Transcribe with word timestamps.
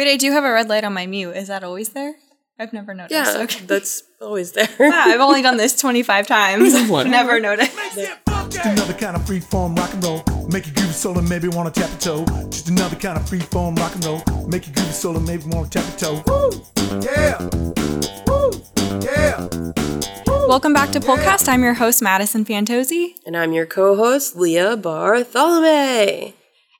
Wait, 0.00 0.10
I 0.10 0.16
do 0.16 0.32
have 0.32 0.44
a 0.44 0.50
red 0.50 0.66
light 0.70 0.82
on 0.82 0.94
my 0.94 1.04
mute. 1.06 1.32
Is 1.36 1.48
that 1.48 1.62
always 1.62 1.90
there? 1.90 2.14
I've 2.58 2.72
never 2.72 2.94
noticed. 2.94 3.12
Yeah, 3.36 3.42
Okay. 3.42 3.66
that's 3.66 4.02
always 4.18 4.52
there. 4.52 4.66
Wow, 4.80 5.04
I've 5.08 5.20
only 5.20 5.42
done 5.42 5.58
this 5.58 5.78
25 5.78 6.26
times. 6.26 6.74
I've 6.90 7.06
never 7.06 7.38
noticed. 7.38 7.76
Just 7.76 8.64
another 8.64 8.94
kind 8.94 9.14
of 9.14 9.26
free 9.26 9.40
form 9.40 9.74
rock 9.74 9.92
and 9.92 10.02
roll. 10.02 10.22
Make 10.50 10.66
you 10.68 10.72
groove 10.72 10.94
soul 10.94 11.18
and 11.18 11.28
maybe 11.28 11.48
wanna 11.48 11.70
tap 11.70 11.90
your 11.90 11.98
toe. 12.24 12.24
Just 12.48 12.70
another 12.70 12.96
kind 12.96 13.18
of 13.18 13.28
free 13.28 13.40
form 13.40 13.74
rock 13.74 13.94
and 13.94 14.02
roll. 14.06 14.22
Make 14.48 14.66
you 14.68 14.72
groove 14.72 14.94
soul 14.94 15.18
and 15.18 15.26
maybe 15.26 15.42
wanna 15.48 15.68
tap 15.68 15.84
your 15.90 15.98
toe. 15.98 16.22
Woo! 16.26 16.50
Yeah! 17.02 17.36
Woo! 18.26 18.50
Yeah! 19.04 19.48
Welcome 20.48 20.72
back 20.72 20.92
to 20.92 21.00
Polkcast. 21.00 21.46
I'm 21.46 21.62
your 21.62 21.74
host, 21.74 22.00
Madison 22.00 22.46
Fantozzi. 22.46 23.16
and 23.26 23.36
I'm 23.36 23.52
your 23.52 23.66
co-host, 23.66 24.34
Leah 24.34 24.78
Bartholomew. 24.78 26.32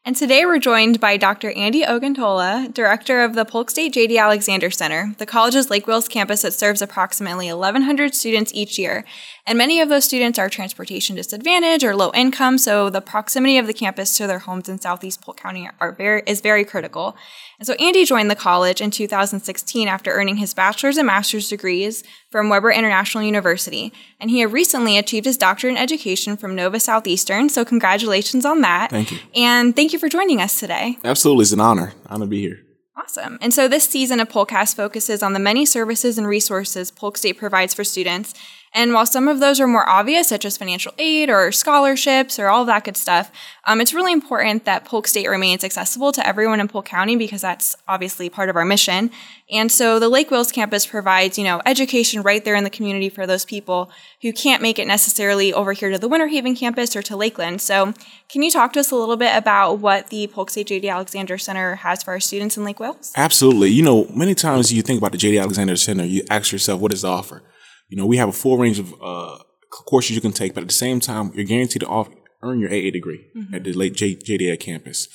And 0.03 0.17
today 0.17 0.47
we're 0.47 0.59
joined 0.59 0.99
by 0.99 1.19
Dr. 1.19 1.51
Andy 1.51 1.83
Oguntola, 1.83 2.73
director 2.73 3.23
of 3.23 3.35
the 3.35 3.45
Polk 3.45 3.69
State 3.69 3.93
J.D. 3.93 4.17
Alexander 4.17 4.71
Center, 4.71 5.15
the 5.19 5.27
college's 5.27 5.69
Lake 5.69 5.87
Wales 5.87 6.09
campus 6.09 6.41
that 6.41 6.55
serves 6.55 6.81
approximately 6.81 7.49
1,100 7.53 8.15
students 8.15 8.51
each 8.55 8.79
year. 8.79 9.05
And 9.51 9.59
many 9.59 9.81
of 9.81 9.89
those 9.89 10.05
students 10.05 10.39
are 10.39 10.49
transportation 10.49 11.17
disadvantaged 11.17 11.83
or 11.83 11.97
low 11.97 12.13
income, 12.15 12.57
so 12.57 12.89
the 12.89 13.01
proximity 13.01 13.59
of 13.59 13.67
the 13.67 13.75
campus 13.75 14.17
to 14.17 14.29
their 14.29 14.39
homes 14.39 14.69
in 14.69 14.81
Southeast 14.81 15.23
Polk 15.23 15.39
County 15.39 15.69
are 15.81 15.91
very, 15.91 16.23
is 16.25 16.41
very 16.41 16.65
critical. 16.65 17.17
And 17.59 17.67
so 17.67 17.73
Andy 17.73 18.05
joined 18.05 18.31
the 18.31 18.37
college 18.37 18.81
in 18.81 18.93
2016 18.93 19.89
after 19.89 20.13
earning 20.13 20.37
his 20.37 20.55
bachelor's 20.55 20.99
and 20.99 21.09
master's 21.09 21.49
degrees 21.49 22.05
from 22.31 22.49
Webber 22.49 22.71
International 22.71 23.25
University. 23.25 23.93
And 24.21 24.31
he 24.31 24.47
recently 24.47 24.97
achieved 24.97 25.27
his 25.27 25.37
doctorate 25.37 25.73
in 25.73 25.83
education 25.83 26.37
from 26.37 26.55
Nova 26.55 26.79
Southeastern, 26.79 27.49
so 27.49 27.65
congratulations 27.65 28.45
on 28.45 28.61
that. 28.61 28.91
Thank 28.91 29.11
you. 29.11 29.19
And 29.35 29.75
thank 29.75 29.93
you 29.93 29.99
for 29.99 30.09
joining 30.09 30.41
us 30.41 30.61
today. 30.61 30.97
Absolutely, 31.03 31.43
it's 31.43 31.51
an 31.51 31.59
honor. 31.59 31.93
Honor 32.07 32.27
to 32.27 32.31
be 32.31 32.41
here. 32.41 32.61
Awesome. 32.97 33.39
And 33.41 33.53
so 33.53 33.67
this 33.67 33.89
season 33.89 34.21
of 34.21 34.29
Polkcast 34.29 34.77
focuses 34.77 35.25
on 35.25 35.33
the 35.33 35.41
many 35.41 35.67
services 35.67 36.19
and 36.19 36.27
resources 36.29 36.93
Polk 36.93 37.17
State 37.17 37.39
provides 37.39 37.75
for 37.75 37.83
students. 37.83 38.33
And 38.73 38.93
while 38.93 39.07
some 39.07 39.27
of 39.27 39.41
those 39.41 39.59
are 39.59 39.67
more 39.67 39.89
obvious, 39.89 40.29
such 40.29 40.45
as 40.45 40.57
financial 40.57 40.93
aid 40.97 41.29
or 41.29 41.51
scholarships 41.51 42.39
or 42.39 42.49
all 42.49 42.65
that 42.67 42.85
good 42.85 42.97
stuff, 42.97 43.33
um, 43.65 43.81
it's 43.81 43.93
really 43.93 44.13
important 44.13 44.65
that 44.65 44.85
Polk 44.85 45.09
State 45.09 45.29
remains 45.29 45.65
accessible 45.65 46.13
to 46.13 46.25
everyone 46.27 46.61
in 46.61 46.69
Polk 46.69 46.85
County 46.85 47.17
because 47.17 47.41
that's 47.41 47.75
obviously 47.89 48.31
part 48.31 48.49
of 48.49 48.55
our 48.55 48.65
mission. 48.65 49.11
And 49.51 49.73
so 49.73 49.99
the 49.99 50.09
Lake 50.09 50.31
Wales 50.31 50.53
campus 50.53 50.87
provides, 50.87 51.37
you 51.37 51.43
know, 51.43 51.61
education 51.67 52.23
right 52.23 52.45
there 52.45 52.55
in 52.55 52.63
the 52.63 52.71
community 52.71 53.09
for 53.09 53.27
those 53.27 53.45
people 53.45 53.91
who 54.23 54.33
can't 54.33 54.63
make 54.63 54.79
it 54.79 54.87
necessarily 54.87 55.53
over 55.53 55.73
here 55.73 55.91
to 55.91 55.99
the 55.99 56.09
Winter 56.09 56.29
Haven 56.29 56.55
campus 56.55 56.95
or 56.95 57.03
to 57.03 57.17
Lakeland. 57.17 57.61
So 57.61 57.93
can 58.29 58.43
you 58.43 58.53
talk 58.53 58.73
to 58.75 58.81
us 58.81 58.93
a 58.93 58.97
little 58.97 59.17
bit 59.17 59.35
about 59.35 59.81
what 59.81 60.11
the 60.11 60.29
Polk 60.29 60.49
State 60.49 60.69
J.D. 60.69 60.89
Alexander 60.89 61.39
Center 61.39 61.75
has 61.77 62.05
for 62.05 62.13
our 62.13 62.21
students 62.21 62.57
in 62.57 62.65
Lake 62.65 62.79
Wales? 62.79 63.13
Absolutely. 63.17 63.71
You 63.71 63.83
know, 63.83 64.07
many 64.15 64.37
times 64.37 64.73
you 64.73 64.83
think 64.83 64.99
about 64.99 65.11
the 65.11 65.19
J.D. 65.19 65.39
Alexander 65.41 65.75
Center, 65.75 66.05
you 66.05 66.23
ask 66.31 66.53
yourself, 66.53 66.81
what 66.81 66.93
is 66.93 67.03
the 67.03 67.09
offer? 67.09 67.43
You 67.91 67.97
know, 67.99 68.07
we 68.07 68.17
have 68.17 68.29
a 68.29 68.33
full 68.33 68.57
range 68.57 68.79
of 68.79 68.95
uh, 69.03 69.39
courses 69.71 70.15
you 70.15 70.21
can 70.23 70.33
take, 70.33 70.55
but 70.55 70.63
at 70.63 70.69
the 70.69 70.75
same 70.75 71.01
time, 71.01 71.33
you're 71.35 71.45
guaranteed 71.45 71.81
to 71.81 71.87
off- 71.89 72.09
earn 72.43 72.61
your 72.61 72.71
AA 72.71 72.91
degree 72.91 73.27
at 73.53 73.65
the 73.65 73.73
late 73.73 73.95
J- 73.95 74.17
JDA 74.17 74.59
campus. 74.59 75.09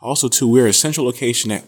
Also, 0.00 0.28
too, 0.28 0.48
we're 0.48 0.66
a 0.66 0.72
central 0.72 1.06
location 1.06 1.50
that 1.50 1.64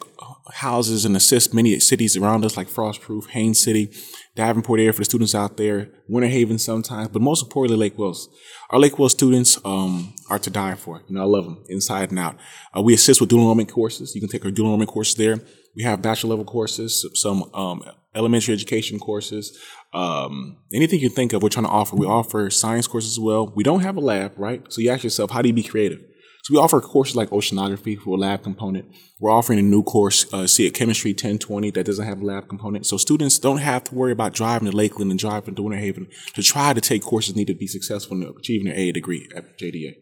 houses 0.55 1.05
and 1.05 1.17
assists 1.17 1.55
many 1.55 1.79
cities 1.79 2.17
around 2.17 2.45
us, 2.45 2.57
like 2.57 2.69
Frostproof, 2.69 3.29
Haines 3.29 3.61
City, 3.61 3.91
Davenport 4.35 4.81
area 4.81 4.93
for 4.93 5.01
the 5.01 5.05
students 5.05 5.35
out 5.35 5.57
there, 5.57 5.89
Winter 6.09 6.29
Haven 6.29 6.59
sometimes, 6.59 7.09
but 7.09 7.23
most 7.23 7.43
importantly, 7.45 7.79
Lake 7.79 7.97
Wales. 7.97 8.29
Our 8.71 8.81
Lake 8.81 8.99
Wales 8.99 9.13
students 9.13 9.59
um, 9.65 10.15
are 10.29 10.41
to 10.41 10.51
die 10.51 10.75
for. 10.75 11.03
You 11.09 11.15
know, 11.15 11.23
I 11.23 11.27
love 11.27 11.45
them 11.45 11.65
inside 11.69 12.11
and 12.11 12.19
out. 12.19 12.37
Uh, 12.77 12.83
we 12.83 12.93
assist 12.95 13.21
with 13.21 13.31
dual 13.31 13.43
enrollment 13.43 13.71
courses. 13.71 14.15
You 14.15 14.21
can 14.21 14.31
take 14.31 14.45
our 14.45 14.51
dual 14.51 14.67
enrollment 14.67 14.91
courses 14.91 15.15
there. 15.15 15.39
We 15.77 15.85
have 15.85 16.03
bachelor 16.03 16.31
level 16.31 16.45
courses, 16.45 17.07
some 17.15 17.45
um, 17.55 17.85
elementary 18.15 18.55
education 18.55 18.99
courses, 18.99 19.59
um, 19.93 20.59
anything 20.73 21.01
you 21.01 21.09
think 21.09 21.33
of. 21.33 21.43
We're 21.43 21.49
trying 21.49 21.67
to 21.67 21.73
offer. 21.73 21.97
We 21.97 22.07
offer 22.07 22.51
science 22.51 22.87
courses 22.87 23.13
as 23.13 23.21
well. 23.21 23.53
We 23.55 23.63
don't 23.63 23.81
have 23.81 23.97
a 23.97 24.01
lab, 24.01 24.33
right? 24.37 24.63
So 24.73 24.81
you 24.81 24.91
ask 24.91 25.05
yourself, 25.05 25.31
how 25.31 25.43
do 25.43 25.49
you 25.49 25.55
be 25.55 25.63
creative? 25.63 26.01
So 26.45 26.53
we 26.53 26.61
offer 26.61 26.79
courses 26.83 27.17
like 27.17 27.31
oceanography 27.31 27.99
for 27.99 28.17
a 28.17 28.21
lab 28.21 28.43
component. 28.43 28.95
We're 29.19 29.31
offering 29.31 29.59
a 29.59 29.63
new 29.63 29.83
course, 29.83 30.31
uh, 30.31 30.47
see 30.47 30.67
it 30.67 30.73
chemistry 30.73 31.13
1020 31.13 31.71
that 31.71 31.87
doesn't 31.87 32.05
have 32.05 32.21
a 32.21 32.25
lab 32.25 32.51
component. 32.51 32.85
So 32.85 32.99
students 32.99 33.39
don't 33.39 33.59
have 33.59 33.85
to 33.85 33.95
worry 33.95 34.13
about 34.13 34.35
driving 34.35 34.71
to 34.71 34.77
Lakeland 34.77 35.11
and 35.11 35.19
driving 35.19 35.55
to 35.55 35.63
Winter 35.63 35.79
Haven 35.79 36.07
to 36.35 36.43
try 36.43 36.75
to 36.75 36.83
take 36.83 37.03
courses 37.03 37.35
needed 37.35 37.55
to 37.55 37.59
be 37.59 37.67
successful 37.67 38.19
in 38.19 38.35
achieving 38.39 38.67
their 38.67 38.79
A 38.79 38.93
degree 38.93 39.27
at 39.35 39.59
JDA. 39.59 39.95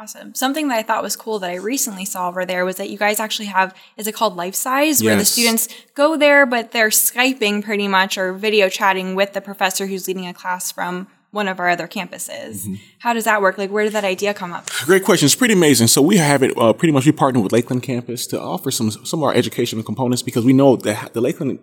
Awesome. 0.00 0.34
Something 0.34 0.68
that 0.68 0.78
I 0.78 0.82
thought 0.82 1.02
was 1.02 1.14
cool 1.14 1.38
that 1.40 1.50
I 1.50 1.56
recently 1.56 2.06
saw 2.06 2.28
over 2.28 2.46
there 2.46 2.64
was 2.64 2.76
that 2.76 2.88
you 2.88 2.96
guys 2.96 3.20
actually 3.20 3.46
have, 3.46 3.74
is 3.98 4.06
it 4.06 4.14
called 4.14 4.34
Life 4.34 4.54
Size? 4.54 5.02
Where 5.02 5.14
the 5.14 5.26
students 5.26 5.68
go 5.94 6.16
there, 6.16 6.46
but 6.46 6.72
they're 6.72 6.88
Skyping 6.88 7.62
pretty 7.62 7.86
much 7.86 8.16
or 8.16 8.32
video 8.32 8.70
chatting 8.70 9.14
with 9.14 9.34
the 9.34 9.42
professor 9.42 9.86
who's 9.86 10.08
leading 10.08 10.26
a 10.26 10.32
class 10.32 10.72
from 10.72 11.06
one 11.32 11.48
of 11.48 11.60
our 11.60 11.68
other 11.68 11.86
campuses. 11.86 12.62
Mm-hmm. 12.62 12.74
How 13.00 13.12
does 13.12 13.24
that 13.24 13.42
work? 13.42 13.58
Like, 13.58 13.70
where 13.70 13.84
did 13.84 13.92
that 13.92 14.04
idea 14.04 14.32
come 14.32 14.54
up? 14.54 14.70
Great 14.86 15.04
question. 15.04 15.26
It's 15.26 15.34
pretty 15.34 15.52
amazing. 15.52 15.88
So 15.88 16.00
we 16.00 16.16
have 16.16 16.42
it 16.42 16.56
uh, 16.56 16.72
pretty 16.72 16.92
much. 16.92 17.04
We 17.04 17.12
partner 17.12 17.40
with 17.40 17.52
Lakeland 17.52 17.82
campus 17.82 18.26
to 18.28 18.40
offer 18.40 18.70
some 18.70 18.90
some 18.90 19.20
of 19.20 19.24
our 19.24 19.34
educational 19.34 19.82
components 19.82 20.22
because 20.22 20.46
we 20.46 20.54
know 20.54 20.76
that 20.76 21.12
the 21.12 21.20
Lakeland 21.20 21.58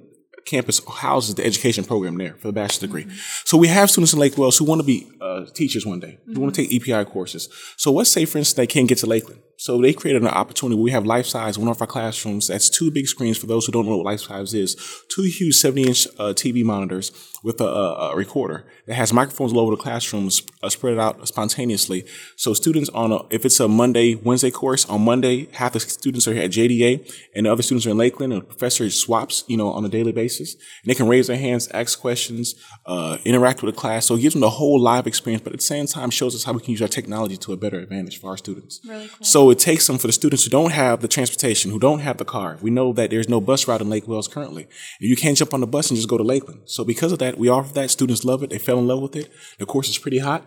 campus 0.47 0.81
houses 0.87 1.35
the 1.35 1.45
education 1.45 1.83
program 1.83 2.17
there 2.17 2.33
for 2.35 2.47
the 2.47 2.53
bachelor's 2.53 2.79
degree. 2.79 3.05
So 3.45 3.57
we 3.57 3.67
have 3.67 3.91
students 3.91 4.13
in 4.13 4.19
Lake 4.19 4.37
Wales 4.37 4.57
who 4.57 4.65
want 4.65 4.79
to 4.81 4.85
be 4.85 5.07
uh, 5.21 5.45
teachers 5.53 5.85
one 5.85 5.99
day, 5.99 6.17
who 6.25 6.39
want 6.39 6.55
to 6.55 6.61
take 6.61 6.73
EPI 6.73 7.05
courses. 7.11 7.49
So 7.75 7.91
let's 7.91 8.09
say, 8.09 8.25
for 8.25 8.39
instance, 8.39 8.55
they 8.55 8.67
can't 8.67 8.87
get 8.87 8.97
to 8.99 9.05
Lakeland. 9.05 9.41
So 9.59 9.81
they 9.81 9.91
created 9.91 10.21
an 10.21 10.27
opportunity 10.27 10.75
where 10.75 10.83
we 10.83 10.91
have 10.91 11.05
life 11.05 11.25
size 11.25 11.57
one 11.57 11.67
of 11.67 11.81
our 11.81 11.87
classrooms. 11.87 12.47
That's 12.47 12.69
two 12.69 12.91
big 12.91 13.07
screens 13.07 13.39
for 13.39 13.47
those 13.47 13.65
who 13.65 13.71
don't 13.71 13.87
know 13.87 13.97
what 13.97 14.05
life 14.05 14.21
size 14.21 14.53
is. 14.53 14.75
Two 15.09 15.23
huge 15.23 15.55
70 15.55 15.83
inch 15.83 16.07
uh, 16.19 16.33
TV 16.33 16.63
monitors 16.63 17.11
with 17.43 17.59
a, 17.61 17.65
a, 17.65 18.15
recorder 18.15 18.65
that 18.87 18.95
has 18.95 19.13
microphones 19.13 19.53
all 19.53 19.59
over 19.59 19.75
the 19.75 19.81
classrooms 19.81 20.41
uh, 20.63 20.69
spread 20.69 20.97
out 20.97 21.27
spontaneously. 21.27 22.05
So 22.35 22.53
students 22.53 22.89
on 22.89 23.11
a, 23.11 23.19
if 23.29 23.45
it's 23.45 23.59
a 23.59 23.67
Monday, 23.67 24.15
Wednesday 24.15 24.51
course, 24.51 24.85
on 24.85 25.01
Monday, 25.01 25.47
half 25.53 25.73
the 25.73 25.79
students 25.79 26.27
are 26.27 26.33
here 26.33 26.43
at 26.43 26.51
JDA 26.51 27.11
and 27.35 27.45
the 27.45 27.51
other 27.51 27.63
students 27.63 27.87
are 27.87 27.91
in 27.91 27.97
Lakeland 27.97 28.33
and 28.33 28.41
the 28.41 28.45
professor 28.45 28.89
swaps, 28.89 29.43
you 29.47 29.57
know, 29.57 29.69
on 29.69 29.85
a 29.85 29.89
daily 29.89 30.11
basis. 30.11 30.53
And 30.53 30.89
they 30.89 30.95
can 30.95 31.07
raise 31.07 31.27
their 31.27 31.37
hands, 31.37 31.67
ask 31.69 31.99
questions, 31.99 32.55
uh, 32.85 33.17
interact 33.23 33.63
with 33.63 33.73
the 33.73 33.79
class. 33.79 34.05
So 34.05 34.15
it 34.15 34.21
gives 34.21 34.33
them 34.33 34.41
the 34.41 34.49
whole 34.51 34.79
live 34.79 35.07
experience, 35.07 35.43
but 35.43 35.53
at 35.53 35.59
the 35.59 35.65
same 35.65 35.87
time 35.87 36.09
shows 36.09 36.35
us 36.35 36.43
how 36.43 36.53
we 36.53 36.59
can 36.59 36.71
use 36.71 36.81
our 36.81 36.87
technology 36.87 37.37
to 37.37 37.53
a 37.53 37.57
better 37.57 37.79
advantage 37.79 38.19
for 38.19 38.29
our 38.29 38.37
students. 38.37 38.81
Really 38.85 39.07
cool. 39.07 39.25
So 39.25 39.46
it 39.51 39.59
takes 39.59 39.87
them 39.87 39.97
for 39.97 40.07
the 40.07 40.13
students 40.13 40.43
who 40.43 40.49
don't 40.49 40.71
have 40.71 41.01
the 41.01 41.07
transportation, 41.07 41.71
who 41.71 41.79
don't 41.79 41.99
have 41.99 42.17
the 42.17 42.25
car. 42.25 42.57
We 42.61 42.69
know 42.69 42.93
that 42.93 43.09
there's 43.09 43.29
no 43.29 43.41
bus 43.41 43.67
route 43.67 43.81
in 43.81 43.89
Lake 43.89 44.07
Wales 44.07 44.27
currently. 44.27 44.63
And 44.63 45.09
you 45.09 45.15
can't 45.15 45.37
jump 45.37 45.53
on 45.53 45.61
the 45.61 45.67
bus 45.67 45.89
and 45.89 45.97
just 45.97 46.09
go 46.09 46.17
to 46.17 46.23
Lakeland. 46.23 46.61
So 46.65 46.83
because 46.83 47.11
of 47.11 47.19
that, 47.19 47.37
we 47.37 47.49
offer 47.49 47.73
that. 47.73 47.89
Students 47.89 48.25
love 48.25 48.43
it. 48.43 48.49
They 48.49 48.57
fell 48.57 48.79
in 48.79 48.87
love 48.87 49.01
with 49.01 49.15
it. 49.15 49.31
The 49.59 49.65
course 49.65 49.89
is 49.89 49.97
pretty 49.97 50.19
hot. 50.19 50.43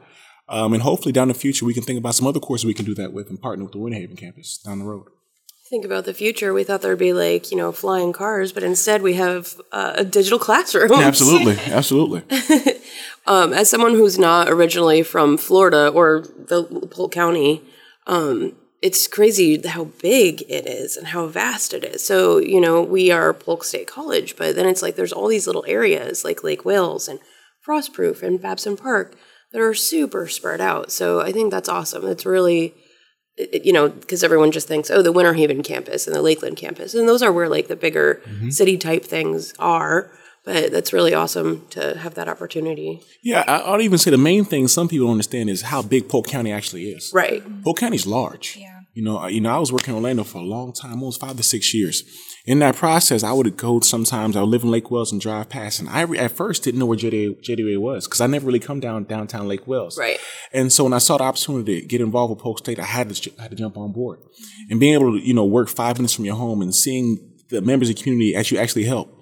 Um, 0.49 0.73
and 0.73 0.83
hopefully 0.83 1.13
down 1.13 1.29
the 1.29 1.35
future, 1.35 1.65
we 1.65 1.75
can 1.75 1.85
think 1.85 1.99
about 1.99 2.15
some 2.15 2.27
other 2.27 2.41
courses 2.41 2.65
we 2.65 2.75
can 2.75 2.85
do 2.85 2.95
that 2.97 3.13
with 3.13 3.29
and 3.29 3.41
partner 3.41 3.65
with 3.65 3.73
the 3.73 3.79
Winter 3.79 3.99
Haven 3.99 4.17
campus 4.17 4.59
down 4.59 4.81
the 4.81 4.85
road. 4.85 5.07
Think 5.69 5.85
about 5.85 6.05
the 6.05 6.15
future. 6.15 6.53
We 6.53 6.65
thought 6.65 6.83
there'd 6.83 6.99
be 6.99 7.13
like, 7.13 7.53
you 7.53 7.57
know, 7.57 7.71
flying 7.71 8.13
cars, 8.13 8.53
but 8.53 8.65
instead 8.65 9.03
we 9.03 9.15
have 9.15 9.55
uh, 9.71 9.93
a 9.99 10.05
digital 10.05 10.41
classroom. 10.41 10.93
Absolutely. 10.95 11.57
Absolutely. 11.73 12.25
Um, 13.27 13.53
as 13.53 13.71
someone 13.71 13.93
who's 13.93 14.19
not 14.19 14.49
originally 14.49 15.03
from 15.03 15.37
Florida 15.37 15.89
or 15.89 16.25
the 16.37 16.65
Polk 16.91 17.13
County, 17.13 17.63
um, 18.07 18.57
it's 18.83 19.07
crazy 19.07 19.61
how 19.67 19.85
big 20.01 20.43
it 20.43 20.67
is 20.67 20.97
and 20.97 21.09
how 21.09 21.27
vast 21.27 21.75
it 21.75 21.85
is. 21.85 22.05
So, 22.05 22.39
you 22.39 22.61
know, 22.61 22.83
we 22.83 23.11
are 23.11 23.35
Polk 23.35 23.65
State 23.65 23.87
College, 23.87 24.37
but 24.37 24.55
then 24.57 24.67
it's 24.67 24.81
like 24.81 24.97
there's 24.97 25.13
all 25.13 25.29
these 25.29 25.47
little 25.47 25.65
areas 25.69 26.25
like 26.25 26.43
Lake 26.43 26.65
Wales 26.65 27.07
and 27.07 27.19
Frostproof 27.67 28.23
and 28.23 28.41
Babson 28.41 28.77
Park 28.77 29.15
that 29.53 29.61
are 29.61 29.75
super 29.75 30.29
spread 30.29 30.61
out. 30.61 30.91
So 30.91 31.21
I 31.21 31.31
think 31.31 31.51
that's 31.51 31.69
awesome. 31.69 32.07
It's 32.07 32.25
really, 32.25 32.75
it- 33.37 33.67
you 33.67 33.73
know, 33.73 33.91
because 33.91 34.25
everyone 34.25 34.51
just 34.51 34.69
thinks, 34.69 34.91
oh, 34.91 35.03
the 35.03 35.13
Winter 35.13 35.35
Haven 35.35 35.63
campus 35.63 36.07
and 36.07 36.17
the 36.17 36.23
Lakeland 36.23 36.57
campus. 36.57 36.95
And 36.95 37.07
those 37.07 37.23
are 37.23 37.33
where 37.33 37.49
like 37.51 37.69
the 37.69 37.77
bigger 37.77 38.23
mm-hmm. 38.25 38.51
city 38.51 38.79
type 38.79 39.05
things 39.05 39.53
are. 39.59 40.11
But 40.45 40.73
that's 40.73 40.93
really 40.93 41.13
awesome 41.15 41.67
to 41.71 41.99
have 41.99 42.15
that 42.15 42.29
opportunity. 42.29 43.03
Yeah, 43.23 43.45
I, 43.47 43.59
I'll 43.59 43.81
even 43.81 43.99
say 43.99 44.11
the 44.11 44.17
main 44.19 44.45
thing 44.45 44.69
some 44.69 44.89
people 44.89 45.07
don't 45.07 45.13
understand 45.13 45.51
is 45.51 45.63
how 45.63 45.83
big 45.83 46.09
Polk 46.09 46.27
County 46.29 46.51
actually 46.51 46.85
is. 46.91 47.11
Right. 47.15 47.43
Polk 47.63 47.79
County's 47.79 48.07
large. 48.07 48.57
Yeah. 48.57 48.81
You 48.95 49.05
know, 49.05 49.19
I- 49.19 49.29
you 49.29 49.41
know, 49.41 49.51
I 49.55 49.59
was 49.59 49.71
working 49.71 49.91
in 49.93 49.97
Orlando 49.97 50.25
for 50.25 50.39
a 50.39 50.43
long 50.43 50.73
time, 50.73 50.93
almost 50.93 51.21
five 51.21 51.37
to 51.37 51.43
six 51.43 51.75
years. 51.75 52.03
In 52.47 52.59
that 52.61 52.75
process, 52.75 53.23
I 53.23 53.33
would 53.33 53.55
go 53.59 53.81
sometimes. 53.81 54.35
I 54.35 54.41
would 54.41 54.49
live 54.49 54.63
in 54.63 54.71
Lake 54.71 54.91
Wales 54.91 55.13
and 55.13 55.21
drive 55.21 55.51
past, 55.51 55.79
and 55.79 55.91
I 55.91 56.01
re- 56.03 56.19
at 56.19 56.31
first 56.33 56.65
didn't 56.65 56.81
know 56.81 56.87
where 56.87 56.97
JDA, 56.97 57.37
JDA 57.47 57.79
was 57.79 58.07
because 58.07 58.23
I 58.23 58.27
never 58.27 58.47
really 58.47 58.59
come 58.59 58.81
down 58.81 59.05
downtown 59.05 59.47
Lake 59.47 59.67
Wales. 59.67 59.99
Right. 59.99 60.19
And 60.53 60.73
so 60.73 60.85
when 60.85 60.95
I 60.95 60.99
saw 60.99 61.19
the 61.19 61.25
opportunity 61.25 61.83
to 61.83 61.87
get 61.87 62.01
involved 62.01 62.31
with 62.31 62.39
Polk 62.43 62.59
State, 62.59 62.79
I 62.81 62.85
had 62.85 63.11
to 63.15 63.31
I 63.39 63.43
had 63.43 63.51
to 63.51 63.57
jump 63.59 63.77
on 63.77 63.93
board, 63.93 64.21
and 64.71 64.81
being 64.81 64.95
able 64.95 65.13
to 65.13 65.19
you 65.25 65.35
know 65.35 65.45
work 65.45 65.69
five 65.69 65.99
minutes 65.99 66.15
from 66.15 66.25
your 66.25 66.35
home 66.37 66.63
and 66.63 66.75
seeing 66.75 67.19
the 67.51 67.61
members 67.61 67.91
of 67.91 67.97
the 67.97 68.03
community 68.03 68.35
as 68.35 68.51
you 68.51 68.57
actually 68.57 68.85
help. 68.85 69.15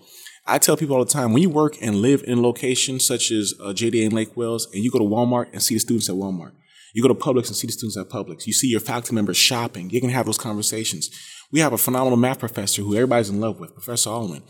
I 0.49 0.57
tell 0.59 0.79
people 0.79 0.97
all 0.97 1.05
the 1.05 1.11
time 1.11 1.35
when 1.35 1.43
you 1.43 1.51
work 1.51 1.77
and 1.83 1.97
live 1.97 2.25
in 2.27 2.43
locations 2.43 3.07
such 3.07 3.31
as 3.31 3.53
uh, 3.61 3.67
JDA 3.67 4.05
and 4.07 4.15
Lake 4.15 4.35
Wales, 4.35 4.67
and 4.73 4.83
you 4.83 4.91
go 4.91 4.99
to 4.99 5.05
Walmart 5.05 5.53
and 5.53 5.63
see 5.63 5.75
the 5.75 5.81
students 5.81 6.09
at 6.09 6.15
Walmart, 6.15 6.53
You 6.95 7.03
go 7.03 7.09
to 7.09 7.15
Publix 7.15 7.49
and 7.49 7.57
see 7.57 7.67
the 7.67 7.73
students 7.75 7.99
at 7.99 8.09
Publix. 8.09 8.47
You 8.47 8.55
see 8.55 8.69
your 8.69 8.81
faculty 8.81 9.15
members 9.15 9.37
shopping. 9.37 9.91
You 9.91 10.01
can 10.01 10.09
have 10.09 10.25
those 10.25 10.39
conversations. 10.39 11.11
We 11.53 11.61
have 11.61 11.75
a 11.75 11.79
phenomenal 11.79 12.17
math 12.17 12.39
professor 12.39 12.81
who 12.81 12.95
everybody's 12.95 13.29
in 13.29 13.41
love 13.41 13.61
with, 13.61 13.75
Professor 13.75 14.09
Allman, 14.09 14.43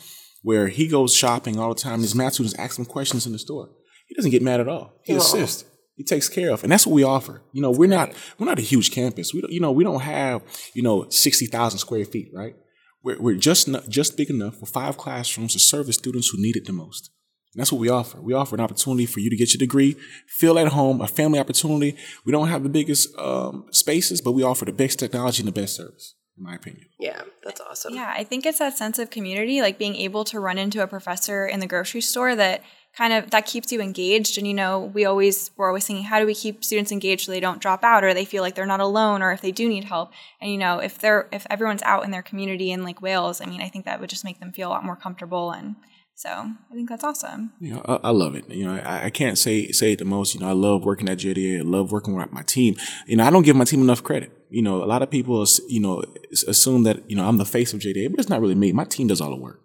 where 0.42 0.68
he 0.68 0.86
goes 0.86 1.14
shopping 1.14 1.58
all 1.58 1.74
the 1.74 1.80
time. 1.80 2.00
His 2.00 2.14
math 2.14 2.34
students 2.34 2.58
ask 2.58 2.78
him 2.78 2.84
questions 2.84 3.26
in 3.26 3.32
the 3.32 3.38
store. 3.38 3.68
He 4.06 4.14
doesn't 4.14 4.30
get 4.30 4.42
mad 4.42 4.60
at 4.60 4.68
all. 4.68 4.94
He 5.02 5.14
assists. 5.14 5.64
He 5.96 6.04
takes 6.04 6.28
care 6.28 6.52
of, 6.52 6.62
and 6.62 6.70
that's 6.70 6.86
what 6.86 6.94
we 6.94 7.02
offer. 7.02 7.42
You 7.52 7.60
know, 7.60 7.72
we're 7.72 7.88
not 7.88 8.12
we're 8.38 8.46
not 8.46 8.60
a 8.60 8.62
huge 8.62 8.92
campus. 8.92 9.34
We 9.34 9.40
don't, 9.40 9.52
you 9.52 9.58
know 9.60 9.72
we 9.72 9.82
don't 9.82 10.00
have 10.00 10.42
you 10.72 10.82
know 10.82 11.08
sixty 11.10 11.46
thousand 11.46 11.80
square 11.80 12.04
feet, 12.04 12.30
right? 12.32 12.54
We're, 13.02 13.20
we're 13.20 13.36
just 13.36 13.68
not, 13.68 13.88
just 13.88 14.16
big 14.16 14.30
enough 14.30 14.56
for 14.56 14.66
five 14.66 14.96
classrooms 14.96 15.52
to 15.52 15.58
serve 15.58 15.86
the 15.86 15.92
students 15.92 16.28
who 16.28 16.40
need 16.40 16.56
it 16.56 16.66
the 16.66 16.72
most. 16.72 17.10
And 17.54 17.60
that's 17.60 17.72
what 17.72 17.80
we 17.80 17.88
offer. 17.88 18.20
We 18.20 18.34
offer 18.34 18.54
an 18.54 18.60
opportunity 18.60 19.06
for 19.06 19.20
you 19.20 19.30
to 19.30 19.36
get 19.36 19.54
your 19.54 19.58
degree, 19.58 19.96
feel 20.26 20.58
at 20.58 20.68
home, 20.68 21.00
a 21.00 21.08
family 21.08 21.38
opportunity. 21.38 21.96
We 22.24 22.32
don't 22.32 22.48
have 22.48 22.62
the 22.62 22.68
biggest 22.68 23.16
um, 23.18 23.66
spaces, 23.72 24.20
but 24.20 24.32
we 24.32 24.42
offer 24.42 24.64
the 24.64 24.72
best 24.72 24.98
technology 24.98 25.42
and 25.42 25.48
the 25.48 25.60
best 25.60 25.76
service, 25.76 26.14
in 26.36 26.44
my 26.44 26.54
opinion. 26.54 26.86
Yeah, 27.00 27.22
that's 27.42 27.60
awesome. 27.60 27.94
Yeah, 27.94 28.12
I 28.14 28.24
think 28.24 28.44
it's 28.44 28.58
that 28.58 28.76
sense 28.76 28.98
of 28.98 29.10
community, 29.10 29.62
like 29.62 29.78
being 29.78 29.96
able 29.96 30.24
to 30.24 30.40
run 30.40 30.58
into 30.58 30.82
a 30.82 30.86
professor 30.86 31.46
in 31.46 31.60
the 31.60 31.66
grocery 31.66 32.02
store 32.02 32.36
that 32.36 32.62
kind 32.96 33.12
of 33.12 33.30
that 33.30 33.46
keeps 33.46 33.70
you 33.70 33.80
engaged 33.80 34.38
and 34.38 34.46
you 34.46 34.54
know 34.54 34.80
we 34.80 35.04
always 35.04 35.50
we're 35.56 35.68
always 35.68 35.86
thinking 35.86 36.04
how 36.04 36.18
do 36.18 36.26
we 36.26 36.34
keep 36.34 36.64
students 36.64 36.90
engaged 36.90 37.26
so 37.26 37.32
they 37.32 37.40
don't 37.40 37.60
drop 37.60 37.84
out 37.84 38.02
or 38.02 38.12
they 38.12 38.24
feel 38.24 38.42
like 38.42 38.54
they're 38.54 38.66
not 38.66 38.80
alone 38.80 39.22
or 39.22 39.30
if 39.32 39.40
they 39.40 39.52
do 39.52 39.68
need 39.68 39.84
help 39.84 40.12
and 40.40 40.50
you 40.50 40.58
know 40.58 40.78
if 40.78 40.98
they're 40.98 41.28
if 41.32 41.46
everyone's 41.50 41.82
out 41.82 42.04
in 42.04 42.10
their 42.10 42.22
community 42.22 42.70
in 42.70 42.84
lake 42.84 43.00
wales 43.00 43.40
i 43.40 43.46
mean 43.46 43.60
i 43.60 43.68
think 43.68 43.84
that 43.84 44.00
would 44.00 44.10
just 44.10 44.24
make 44.24 44.40
them 44.40 44.52
feel 44.52 44.68
a 44.68 44.70
lot 44.70 44.84
more 44.84 44.96
comfortable 44.96 45.52
and 45.52 45.76
so 46.14 46.28
i 46.28 46.74
think 46.74 46.88
that's 46.88 47.04
awesome 47.04 47.52
You 47.60 47.74
know, 47.74 47.82
I, 47.86 48.08
I 48.08 48.10
love 48.10 48.34
it. 48.34 48.48
You 48.48 48.64
know, 48.64 48.74
I, 48.74 49.04
I 49.04 49.10
can't 49.10 49.38
say 49.38 49.70
say 49.70 49.92
it 49.92 50.00
the 50.00 50.04
most. 50.04 50.34
You 50.34 50.40
know, 50.40 50.48
I 50.48 50.52
love 50.52 50.84
working 50.84 51.08
at 51.08 51.18
JDA. 51.18 51.58
I 51.60 51.62
love 51.62 51.92
working 51.92 52.14
with 52.14 52.32
my 52.32 52.42
team. 52.42 52.74
You 53.06 53.16
know, 53.16 53.24
I 53.24 53.30
don't 53.30 53.44
give 53.44 53.54
my 53.54 53.64
team 53.64 53.82
enough 53.82 54.02
credit. 54.02 54.32
You 54.50 54.62
know, 54.62 54.82
a 54.82 54.86
lot 54.86 55.02
of 55.02 55.10
people, 55.10 55.46
you 55.68 55.80
know, 55.80 56.02
assume 56.48 56.82
that 56.84 57.08
you 57.08 57.16
know 57.16 57.28
I'm 57.28 57.36
the 57.38 57.44
face 57.44 57.72
of 57.72 57.80
JDA, 57.80 58.10
but 58.10 58.18
it's 58.18 58.28
not 58.28 58.40
really 58.40 58.56
me. 58.56 58.72
My 58.72 58.84
team 58.84 59.06
does 59.06 59.20
all 59.20 59.30
the 59.30 59.36
work. 59.36 59.60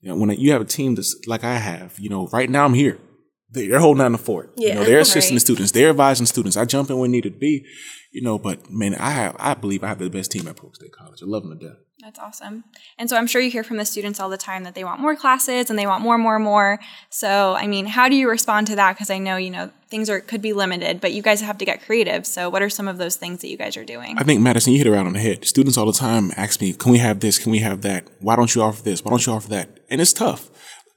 You 0.00 0.10
know, 0.10 0.16
when 0.16 0.30
you 0.30 0.52
have 0.52 0.60
a 0.60 0.64
team 0.66 0.94
that's 0.94 1.16
like 1.26 1.44
I 1.44 1.56
have, 1.56 1.98
you 1.98 2.08
know, 2.08 2.28
right 2.28 2.48
now 2.48 2.64
I'm 2.64 2.74
here. 2.74 2.98
They're 3.50 3.80
holding 3.80 4.02
down 4.02 4.12
the 4.12 4.18
fort. 4.18 4.52
You 4.56 4.74
know, 4.74 4.80
Yeah. 4.80 4.86
they're 4.86 4.98
assisting 5.00 5.34
the 5.34 5.40
students. 5.40 5.72
They're 5.72 5.88
advising 5.90 6.26
students. 6.26 6.56
I 6.56 6.66
jump 6.66 6.90
in 6.90 6.98
when 6.98 7.10
needed 7.10 7.32
to 7.34 7.38
be. 7.38 7.64
You 8.12 8.22
know, 8.22 8.38
but 8.38 8.70
man, 8.70 8.94
I 8.94 9.10
have, 9.10 9.36
I 9.38 9.54
believe 9.54 9.82
I 9.82 9.88
have 9.88 9.98
the 9.98 10.10
best 10.10 10.30
team 10.30 10.46
at 10.48 10.56
Polk 10.56 10.76
State 10.76 10.92
College. 10.92 11.20
I 11.22 11.26
love 11.26 11.42
them 11.44 11.58
to 11.58 11.66
death. 11.68 11.76
That's 12.00 12.18
awesome. 12.18 12.64
And 12.96 13.10
so 13.10 13.16
I'm 13.16 13.26
sure 13.26 13.40
you 13.40 13.50
hear 13.50 13.64
from 13.64 13.76
the 13.76 13.84
students 13.84 14.20
all 14.20 14.28
the 14.30 14.36
time 14.38 14.64
that 14.64 14.74
they 14.74 14.84
want 14.84 15.00
more 15.00 15.16
classes 15.16 15.68
and 15.68 15.78
they 15.78 15.86
want 15.86 16.02
more, 16.02 16.16
more, 16.16 16.38
more. 16.38 16.78
So, 17.10 17.54
I 17.54 17.66
mean, 17.66 17.86
how 17.86 18.08
do 18.08 18.14
you 18.14 18.30
respond 18.30 18.66
to 18.68 18.76
that? 18.76 18.94
Because 18.94 19.10
I 19.10 19.18
know, 19.18 19.36
you 19.36 19.50
know, 19.50 19.70
things 19.90 20.08
are 20.08 20.20
could 20.20 20.40
be 20.40 20.52
limited, 20.52 21.00
but 21.00 21.12
you 21.12 21.22
guys 21.22 21.40
have 21.40 21.58
to 21.58 21.64
get 21.64 21.84
creative. 21.84 22.26
So, 22.26 22.48
what 22.50 22.62
are 22.62 22.70
some 22.70 22.86
of 22.86 22.98
those 22.98 23.16
things 23.16 23.40
that 23.40 23.48
you 23.48 23.56
guys 23.56 23.76
are 23.76 23.84
doing? 23.84 24.16
I 24.16 24.22
think 24.22 24.40
Madison, 24.40 24.72
you 24.74 24.78
hit 24.78 24.86
it 24.86 24.92
right 24.92 25.04
on 25.04 25.12
the 25.12 25.18
head. 25.18 25.44
Students 25.44 25.76
all 25.76 25.86
the 25.86 25.92
time 25.92 26.30
ask 26.36 26.60
me, 26.60 26.72
"Can 26.72 26.92
we 26.92 26.98
have 26.98 27.18
this? 27.20 27.38
Can 27.38 27.50
we 27.50 27.58
have 27.58 27.82
that? 27.82 28.06
Why 28.20 28.36
don't 28.36 28.54
you 28.54 28.62
offer 28.62 28.82
this? 28.82 29.04
Why 29.04 29.10
don't 29.10 29.26
you 29.26 29.32
offer 29.32 29.48
that?" 29.48 29.77
And 29.88 30.00
it's 30.00 30.12
tough. 30.12 30.50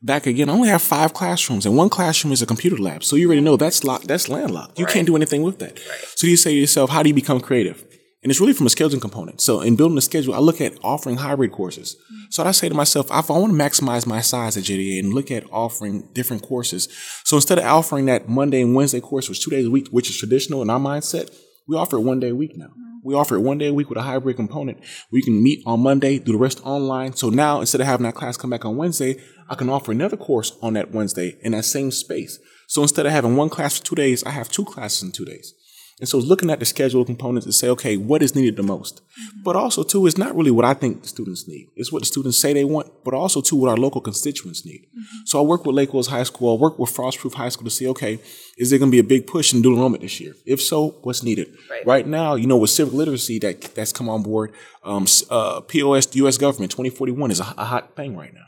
Back 0.03 0.25
again, 0.25 0.49
I 0.49 0.53
only 0.53 0.69
have 0.69 0.81
five 0.81 1.13
classrooms, 1.13 1.65
and 1.65 1.77
one 1.77 1.89
classroom 1.89 2.33
is 2.33 2.41
a 2.41 2.47
computer 2.47 2.77
lab. 2.77 3.03
So 3.03 3.15
you 3.15 3.27
already 3.27 3.41
know 3.41 3.55
that's 3.55 3.83
locked. 3.83 4.07
That's 4.07 4.27
landlocked. 4.29 4.79
You 4.79 4.87
can't 4.87 5.05
do 5.05 5.15
anything 5.15 5.43
with 5.43 5.59
that. 5.59 5.79
So 6.15 6.25
you 6.25 6.37
say 6.37 6.53
to 6.53 6.59
yourself, 6.59 6.89
"How 6.89 7.03
do 7.03 7.09
you 7.09 7.15
become 7.15 7.39
creative?" 7.39 7.85
And 8.23 8.29
it's 8.29 8.39
really 8.39 8.53
from 8.53 8.67
a 8.67 8.69
scheduling 8.69 9.01
component. 9.01 9.41
So 9.41 9.61
in 9.61 9.75
building 9.75 9.97
a 9.97 10.01
schedule, 10.01 10.35
I 10.35 10.39
look 10.39 10.61
at 10.61 10.77
offering 10.83 11.17
hybrid 11.17 11.51
courses. 11.51 11.97
So 12.29 12.43
I 12.43 12.51
say 12.51 12.69
to 12.69 12.75
myself, 12.75 13.07
if 13.07 13.31
I 13.31 13.37
want 13.37 13.51
to 13.51 13.57
maximize 13.57 14.05
my 14.05 14.21
size 14.21 14.57
at 14.57 14.63
JDA 14.63 14.99
and 14.99 15.13
look 15.13 15.31
at 15.31 15.43
offering 15.51 16.07
different 16.13 16.43
courses. 16.43 16.87
So 17.23 17.35
instead 17.37 17.57
of 17.57 17.65
offering 17.65 18.05
that 18.05 18.29
Monday 18.29 18.61
and 18.61 18.75
Wednesday 18.75 19.01
course, 19.01 19.27
which 19.27 19.43
two 19.43 19.49
days 19.49 19.65
a 19.65 19.71
week, 19.71 19.87
which 19.89 20.09
is 20.09 20.17
traditional 20.17 20.61
in 20.61 20.69
our 20.69 20.79
mindset, 20.79 21.33
we 21.67 21.75
offer 21.75 21.97
it 21.97 22.01
one 22.01 22.19
day 22.19 22.29
a 22.29 22.35
week 22.35 22.55
now. 22.55 22.69
We 23.03 23.15
offer 23.15 23.35
it 23.35 23.41
one 23.41 23.57
day 23.57 23.67
a 23.67 23.73
week 23.73 23.89
with 23.89 23.97
a 23.97 24.03
hybrid 24.03 24.35
component. 24.35 24.79
We 25.11 25.21
can 25.21 25.41
meet 25.41 25.63
on 25.65 25.81
Monday, 25.81 26.19
do 26.19 26.33
the 26.33 26.37
rest 26.37 26.61
online. 26.63 27.13
So 27.13 27.29
now 27.29 27.59
instead 27.59 27.81
of 27.81 27.87
having 27.87 28.05
that 28.05 28.15
class 28.15 28.37
come 28.37 28.49
back 28.49 28.65
on 28.65 28.77
Wednesday, 28.77 29.21
I 29.49 29.55
can 29.55 29.69
offer 29.69 29.91
another 29.91 30.17
course 30.17 30.57
on 30.61 30.73
that 30.73 30.91
Wednesday 30.91 31.37
in 31.41 31.53
that 31.53 31.65
same 31.65 31.91
space. 31.91 32.39
So 32.67 32.81
instead 32.83 33.05
of 33.05 33.11
having 33.11 33.35
one 33.35 33.49
class 33.49 33.77
for 33.77 33.85
two 33.85 33.95
days, 33.95 34.23
I 34.23 34.29
have 34.29 34.49
two 34.49 34.65
classes 34.65 35.03
in 35.03 35.11
two 35.11 35.25
days. 35.25 35.53
And 36.01 36.09
so 36.09 36.17
it's 36.17 36.25
looking 36.25 36.49
at 36.49 36.59
the 36.59 36.65
schedule 36.65 37.05
components 37.05 37.45
and 37.45 37.53
say, 37.53 37.69
okay, 37.69 37.95
what 37.95 38.23
is 38.23 38.35
needed 38.35 38.55
the 38.55 38.63
most? 38.63 39.01
But 39.43 39.55
also, 39.55 39.83
too, 39.83 40.07
it's 40.07 40.17
not 40.17 40.35
really 40.35 40.49
what 40.49 40.65
I 40.65 40.73
think 40.73 41.03
the 41.03 41.07
students 41.07 41.47
need. 41.47 41.69
It's 41.75 41.91
what 41.91 42.01
the 42.01 42.07
students 42.07 42.41
say 42.41 42.53
they 42.53 42.63
want, 42.63 42.91
but 43.03 43.13
also, 43.13 43.39
too, 43.39 43.55
what 43.55 43.69
our 43.69 43.77
local 43.77 44.01
constituents 44.01 44.65
need. 44.65 44.87
So 45.25 45.39
I 45.39 45.43
work 45.43 45.63
with 45.63 45.75
Lake 45.75 45.93
Wales 45.93 46.07
High 46.07 46.23
School. 46.23 46.57
I 46.57 46.59
work 46.59 46.79
with 46.79 46.89
Frostproof 46.89 47.35
High 47.35 47.49
School 47.49 47.65
to 47.65 47.69
see, 47.69 47.87
okay, 47.89 48.19
is 48.57 48.71
there 48.71 48.79
going 48.79 48.89
to 48.89 48.95
be 48.95 48.99
a 48.99 49.03
big 49.03 49.27
push 49.27 49.53
in 49.53 49.61
dual 49.61 49.75
enrollment 49.75 50.01
this 50.01 50.19
year? 50.19 50.33
If 50.43 50.59
so, 50.59 50.95
what's 51.03 51.21
needed? 51.21 51.55
Right. 51.85 52.07
now, 52.07 52.33
you 52.33 52.47
know, 52.47 52.57
with 52.57 52.71
civic 52.71 52.95
literacy 52.95 53.37
that 53.39 53.61
that's 53.75 53.93
come 53.93 54.09
on 54.09 54.23
board, 54.23 54.53
um, 54.83 55.05
uh, 55.29 55.61
POS, 55.61 56.15
U.S. 56.15 56.37
government 56.39 56.71
2041 56.71 57.29
is 57.29 57.39
a, 57.39 57.53
a 57.57 57.65
hot 57.65 57.95
thing 57.95 58.17
right 58.17 58.33
now. 58.33 58.45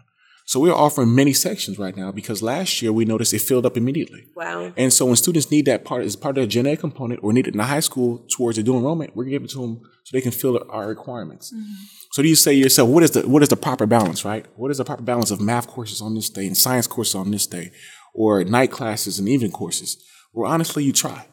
So 0.53 0.59
we're 0.59 0.71
offering 0.71 1.15
many 1.15 1.33
sections 1.33 1.79
right 1.79 1.97
now 1.97 2.11
because 2.11 2.43
last 2.43 2.79
year 2.79 2.93
we 2.93 3.05
noticed 3.05 3.33
it 3.33 3.41
filled 3.41 3.65
up 3.65 3.75
immediately. 3.75 4.25
Wow. 4.35 4.71
And 4.77 4.93
so 4.93 5.07
when 5.07 5.15
students 5.15 5.49
need 5.49 5.65
that 5.65 5.83
part 5.83 6.03
as 6.03 6.15
part 6.15 6.37
of 6.37 6.43
the 6.43 6.47
gen 6.47 6.67
ed 6.67 6.75
component 6.75 7.23
or 7.23 7.33
need 7.33 7.47
it 7.47 7.55
in 7.55 7.57
the 7.57 7.63
high 7.63 7.79
school 7.79 8.23
towards 8.37 8.57
their 8.57 8.63
dual 8.63 8.77
enrollment, 8.77 9.15
we're 9.15 9.23
giving 9.23 9.45
it 9.45 9.49
to 9.53 9.61
them 9.61 9.81
so 10.03 10.15
they 10.15 10.21
can 10.21 10.31
fill 10.31 10.63
our 10.69 10.87
requirements. 10.87 11.51
Mm-hmm. 11.51 11.73
So 12.11 12.21
do 12.21 12.29
you 12.29 12.35
say 12.35 12.53
to 12.53 12.59
yourself, 12.59 12.87
what 12.87 13.01
is 13.01 13.09
the 13.09 13.27
what 13.27 13.41
is 13.41 13.49
the 13.49 13.55
proper 13.55 13.87
balance, 13.87 14.23
right? 14.23 14.45
What 14.55 14.69
is 14.69 14.77
the 14.77 14.85
proper 14.85 15.01
balance 15.01 15.31
of 15.31 15.41
math 15.41 15.65
courses 15.65 16.01
on 16.01 16.13
this 16.13 16.29
day 16.29 16.45
and 16.45 16.55
science 16.55 16.85
courses 16.85 17.15
on 17.15 17.31
this 17.31 17.47
day, 17.47 17.71
or 18.13 18.43
night 18.43 18.69
classes 18.69 19.17
and 19.17 19.27
evening 19.27 19.53
courses? 19.53 19.97
Well, 20.33 20.51
honestly, 20.51 20.83
you 20.83 20.93
try. 20.93 21.25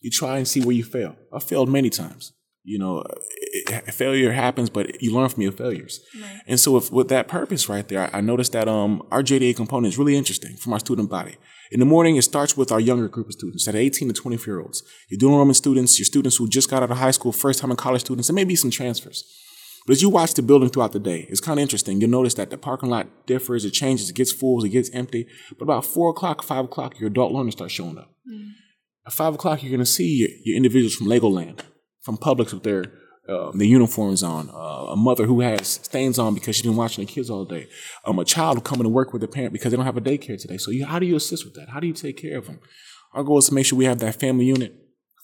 You 0.00 0.10
try 0.10 0.38
and 0.38 0.48
see 0.48 0.60
where 0.60 0.74
you 0.74 0.82
fail. 0.82 1.14
I 1.32 1.38
failed 1.38 1.68
many 1.68 1.88
times. 1.88 2.32
You 2.62 2.78
know, 2.78 3.04
it, 3.40 3.92
failure 3.94 4.32
happens, 4.32 4.68
but 4.68 5.02
you 5.02 5.14
learn 5.14 5.28
from 5.30 5.42
your 5.42 5.52
failures. 5.52 6.00
And 6.46 6.60
so, 6.60 6.76
if, 6.76 6.92
with 6.92 7.08
that 7.08 7.26
purpose 7.26 7.68
right 7.68 7.86
there, 7.88 8.10
I, 8.14 8.20
noticed 8.20 8.52
that 8.52 8.68
um, 8.68 9.02
our 9.10 9.22
JDA 9.22 9.56
component 9.56 9.92
is 9.92 9.98
really 9.98 10.16
interesting 10.16 10.56
from 10.56 10.74
our 10.74 10.78
student 10.78 11.08
body. 11.08 11.36
In 11.72 11.80
the 11.80 11.86
morning, 11.86 12.16
it 12.16 12.22
starts 12.22 12.56
with 12.56 12.70
our 12.70 12.80
younger 12.80 13.08
group 13.08 13.28
of 13.28 13.32
students, 13.32 13.64
that 13.64 13.74
are 13.74 13.78
18 13.78 14.08
to 14.08 14.14
24 14.14 14.52
year 14.52 14.60
olds. 14.60 14.82
Your 15.08 15.18
dual 15.18 15.32
enrollment 15.32 15.56
students, 15.56 15.98
your 15.98 16.04
students 16.04 16.36
who 16.36 16.48
just 16.48 16.68
got 16.68 16.82
out 16.82 16.90
of 16.90 16.98
high 16.98 17.12
school, 17.12 17.32
first 17.32 17.60
time 17.60 17.70
in 17.70 17.76
college 17.76 18.02
students, 18.02 18.28
and 18.28 18.36
maybe 18.36 18.56
some 18.56 18.70
transfers. 18.70 19.24
But 19.86 19.92
as 19.92 20.02
you 20.02 20.10
watch 20.10 20.34
the 20.34 20.42
building 20.42 20.68
throughout 20.68 20.92
the 20.92 21.00
day, 21.00 21.26
it's 21.30 21.40
kind 21.40 21.58
of 21.58 21.62
interesting. 21.62 22.00
You'll 22.00 22.10
notice 22.10 22.34
that 22.34 22.50
the 22.50 22.58
parking 22.58 22.90
lot 22.90 23.08
differs, 23.26 23.64
it 23.64 23.70
changes, 23.70 24.10
it 24.10 24.16
gets 24.16 24.32
full, 24.32 24.62
it 24.64 24.68
gets 24.68 24.90
empty. 24.90 25.26
But 25.58 25.64
about 25.64 25.86
four 25.86 26.10
o'clock, 26.10 26.42
five 26.42 26.66
o'clock, 26.66 27.00
your 27.00 27.08
adult 27.08 27.32
learners 27.32 27.54
start 27.54 27.70
showing 27.70 27.98
up. 27.98 28.12
At 29.06 29.12
five 29.12 29.34
o'clock, 29.34 29.62
you're 29.62 29.70
going 29.70 29.80
to 29.80 29.86
see 29.86 30.16
your, 30.18 30.28
your 30.44 30.56
individuals 30.56 30.94
from 30.94 31.06
Legoland, 31.06 31.60
from 32.02 32.16
Publix 32.16 32.52
with 32.52 32.62
their 32.62 32.84
uh, 33.28 33.52
their 33.52 33.66
uniforms 33.66 34.22
on, 34.24 34.50
uh, 34.50 34.92
a 34.92 34.96
mother 34.96 35.24
who 35.26 35.40
has 35.40 35.68
stains 35.68 36.18
on 36.18 36.34
because 36.34 36.56
she's 36.56 36.64
been 36.64 36.74
watching 36.74 37.04
the 37.04 37.12
kids 37.12 37.30
all 37.30 37.44
day, 37.44 37.68
um, 38.04 38.18
a 38.18 38.24
child 38.24 38.64
coming 38.64 38.82
to 38.82 38.88
work 38.88 39.12
with 39.12 39.22
a 39.22 39.28
parent 39.28 39.52
because 39.52 39.70
they 39.70 39.76
don't 39.76 39.86
have 39.86 39.96
a 39.96 40.00
daycare 40.00 40.40
today. 40.40 40.56
So, 40.56 40.72
you, 40.72 40.84
how 40.86 40.98
do 40.98 41.06
you 41.06 41.14
assist 41.14 41.44
with 41.44 41.54
that? 41.54 41.68
How 41.68 41.78
do 41.78 41.86
you 41.86 41.92
take 41.92 42.20
care 42.20 42.38
of 42.38 42.46
them? 42.46 42.58
Our 43.12 43.22
goal 43.22 43.38
is 43.38 43.46
to 43.46 43.54
make 43.54 43.66
sure 43.66 43.78
we 43.78 43.84
have 43.84 44.00
that 44.00 44.18
family 44.18 44.46
unit, 44.46 44.74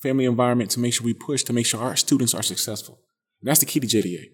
family 0.03 0.25
environment, 0.25 0.71
to 0.73 0.81
make 0.81 0.95
sure 0.95 1.05
we 1.05 1.15
push 1.15 1.43
to 1.45 1.53
make 1.53 1.67
sure 1.67 1.81
our 1.81 1.97
students 1.97 2.35
are 2.35 2.43
successful. 2.43 3.01
And 3.41 3.49
that's 3.49 3.61
the 3.61 3.67
key 3.67 3.81
to 3.81 3.87
JDA. 3.87 4.27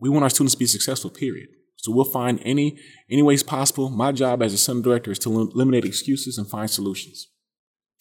We 0.00 0.08
want 0.08 0.22
our 0.22 0.30
students 0.30 0.54
to 0.54 0.58
be 0.58 0.66
successful, 0.66 1.10
period. 1.10 1.48
So 1.76 1.92
we'll 1.92 2.04
find 2.04 2.40
any 2.42 2.78
any 3.10 3.22
ways 3.22 3.42
possible. 3.42 3.90
My 3.90 4.12
job 4.12 4.42
as 4.42 4.54
a 4.54 4.58
center 4.58 4.80
director 4.80 5.10
is 5.10 5.18
to 5.20 5.30
elim- 5.30 5.50
eliminate 5.54 5.84
excuses 5.84 6.38
and 6.38 6.48
find 6.48 6.70
solutions. 6.70 7.28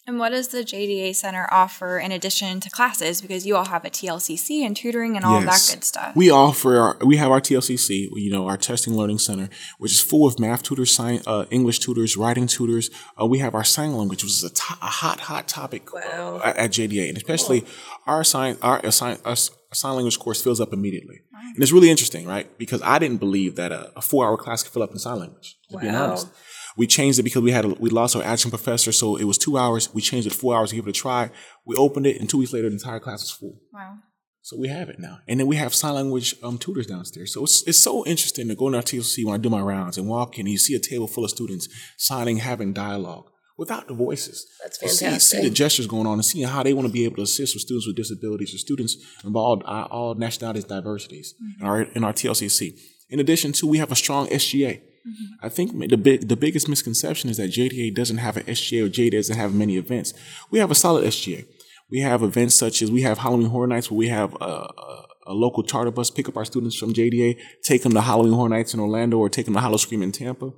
And 0.06 0.20
what 0.20 0.30
does 0.32 0.50
the 0.50 0.60
JDA 0.66 1.16
Center 1.16 1.48
offer 1.50 1.98
in 1.98 2.12
addition 2.12 2.60
to 2.60 2.70
classes? 2.70 3.22
Because 3.22 3.46
you 3.48 3.56
all 3.56 3.64
have 3.66 3.86
a 3.86 3.90
TLCC 3.90 4.62
and 4.66 4.76
tutoring 4.76 5.16
and 5.16 5.24
all 5.24 5.38
of 5.38 5.46
that 5.46 5.66
good 5.72 5.84
stuff. 5.86 6.14
We 6.14 6.30
offer 6.30 6.76
our, 6.78 6.98
we 7.06 7.16
have 7.16 7.32
our 7.32 7.40
TLCC, 7.40 8.10
you 8.16 8.30
know, 8.30 8.46
our 8.48 8.58
testing 8.58 8.96
learning 8.98 9.20
center, 9.20 9.50
which 9.78 9.94
is 9.94 10.02
full 10.02 10.28
of 10.28 10.38
math 10.40 10.62
tutors, 10.62 10.94
science, 10.94 11.26
uh, 11.26 11.46
English 11.52 11.80
tutors, 11.80 12.18
writing 12.18 12.48
tutors. 12.48 12.90
Uh, 13.20 13.26
we 13.26 13.40
have 13.40 13.56
our 13.56 13.64
sign 13.64 13.94
language, 13.96 14.24
which 14.24 14.32
is 14.32 14.44
a, 14.44 14.50
to- 14.50 14.78
a 14.82 14.88
hot, 14.88 15.22
hot 15.22 15.48
topic 15.48 15.88
uh, 15.94 16.40
at, 16.44 16.58
at 16.58 16.72
JDA, 16.72 17.08
and 17.08 17.16
especially 17.18 17.64
our 18.06 18.26
sign, 18.26 18.58
our, 18.62 18.82
assign, 18.86 19.20
our 19.24 19.38
sign 19.38 19.96
language 19.96 20.20
course 20.20 20.42
fills 20.44 20.60
up 20.60 20.74
immediately. 20.74 21.22
And 21.56 21.62
it's 21.64 21.72
really 21.72 21.90
interesting, 21.90 22.26
right? 22.28 22.58
Because 22.58 22.82
I 22.82 23.00
didn't 23.00 23.18
believe 23.22 23.56
that 23.56 23.72
a, 23.72 23.92
a 23.98 24.02
four-hour 24.02 24.38
class 24.38 24.64
could 24.64 24.74
fill 24.74 24.84
up 24.84 24.92
in 24.92 25.00
sign 25.00 25.20
language. 25.20 25.58
To 25.72 25.78
be 25.78 25.88
Wow. 25.88 26.06
honest. 26.08 26.28
We 26.78 26.88
changed 26.88 27.20
it 27.20 27.24
because 27.24 27.42
we 27.44 27.52
had 27.52 27.66
a, 27.66 27.70
we 27.70 27.90
lost 27.90 28.16
our 28.16 28.24
action 28.24 28.50
professor, 28.50 28.92
so 28.92 29.16
it 29.16 29.26
was 29.26 29.38
two 29.38 29.58
hours. 29.58 29.94
We 29.94 30.02
changed 30.02 30.28
it 30.28 30.34
four 30.34 30.56
hours 30.56 30.70
to 30.72 30.76
give 30.76 30.88
it 30.88 30.90
a 30.90 30.94
try. 30.94 31.30
We 31.66 31.76
opened 31.76 32.08
it, 32.08 32.20
and 32.20 32.30
two 32.30 32.38
weeks 32.40 32.54
later, 32.54 32.70
the 32.70 32.76
entire 32.76 33.00
class 33.00 33.22
was 33.22 33.32
full. 33.32 33.60
wow. 33.72 33.98
So 34.46 34.58
we 34.60 34.68
have 34.68 34.90
it 34.90 35.00
now. 35.00 35.20
And 35.26 35.40
then 35.40 35.48
we 35.48 35.56
have 35.56 35.74
sign 35.74 35.94
language 35.94 36.36
um, 36.44 36.58
tutors 36.58 36.86
downstairs. 36.86 37.34
So 37.34 37.44
it's, 37.44 37.66
it's 37.66 37.82
so 37.82 38.06
interesting 38.06 38.50
to 38.50 38.56
go 38.56 38.68
in 38.68 38.76
our 38.76 38.82
TLC 38.82 39.24
when 39.24 39.34
I 39.34 39.38
do 39.38 39.50
my 39.50 39.62
rounds 39.62 39.98
and 39.98 40.06
walk 40.06 40.38
in 40.38 40.42
and 40.42 40.52
you 40.52 40.58
see 40.58 40.76
a 40.76 40.80
table 40.80 41.08
full 41.08 41.24
of 41.24 41.30
students 41.30 41.70
signing, 41.98 42.38
having 42.38 42.74
dialogue 42.74 43.30
without 43.58 43.88
the 43.88 43.94
voices. 43.94 44.46
That's 44.62 44.80
To 44.80 44.90
see, 44.90 45.18
see 45.20 45.42
the 45.44 45.50
gestures 45.50 45.88
going 45.88 46.06
on 46.08 46.16
and 46.16 46.26
seeing 46.26 46.46
how 46.46 46.62
they 46.62 46.74
want 46.74 46.88
to 46.88 46.92
be 46.92 47.06
able 47.06 47.16
to 47.18 47.22
assist 47.22 47.56
with 47.56 47.62
students 47.62 47.88
with 47.88 47.96
disabilities 47.96 48.54
or 48.54 48.58
students 48.58 48.98
of 49.24 49.34
all, 49.34 49.62
all 49.64 50.16
nationalities, 50.16 50.66
diversities 50.66 51.36
in, 51.62 51.66
our, 51.66 51.84
in 51.84 52.04
our 52.04 52.12
TLCC. 52.12 52.78
In 53.10 53.22
addition 53.22 53.54
to, 53.54 53.68
we 53.68 53.78
have 53.78 53.94
a 53.94 53.96
strong 53.96 54.28
SGA. 54.28 54.82
Mm-hmm. 55.08 55.46
I 55.46 55.50
think 55.50 55.90
the 55.90 55.98
big, 55.98 56.28
the 56.30 56.36
biggest 56.36 56.70
misconception 56.70 57.30
is 57.30 57.38
that 57.38 57.52
JDA 57.52 57.94
doesn't 57.94 58.18
have 58.18 58.38
an 58.38 58.44
SGA 58.44 58.86
or 58.86 58.90
JDA 58.90 59.12
doesn't 59.12 59.36
have 59.38 59.54
many 59.54 59.78
events. 59.78 60.14
We 60.50 60.60
have 60.60 60.72
a 60.72 60.76
solid 60.76 61.06
SGA. 61.06 61.46
We 61.90 62.00
have 62.00 62.24
events 62.24 62.56
such 62.56 62.82
as 62.82 62.90
we 62.90 63.02
have 63.02 63.20
Halloween 63.20 63.50
Horror 63.50 63.68
Nights 63.68 63.92
where 63.92 63.98
we 63.98 64.08
have 64.08 64.34
a, 64.36 64.46
a, 64.46 65.06
a 65.26 65.34
local 65.34 65.64
charter 65.64 65.92
bus 65.92 66.10
pick 66.10 66.28
up 66.28 66.38
our 66.38 66.46
students 66.46 66.76
from 66.76 66.94
JDA, 66.94 67.40
take 67.62 67.84
them 67.84 67.94
to 67.94 68.02
Halloween 68.02 68.34
Horror 68.34 68.50
Nights 68.50 68.74
in 68.74 68.80
Orlando 68.80 69.18
or 69.18 69.30
take 69.30 69.46
them 69.46 69.54
to 69.54 69.60
Howl-O-Scream 69.60 70.02
in 70.02 70.12
Tampa. 70.12 70.52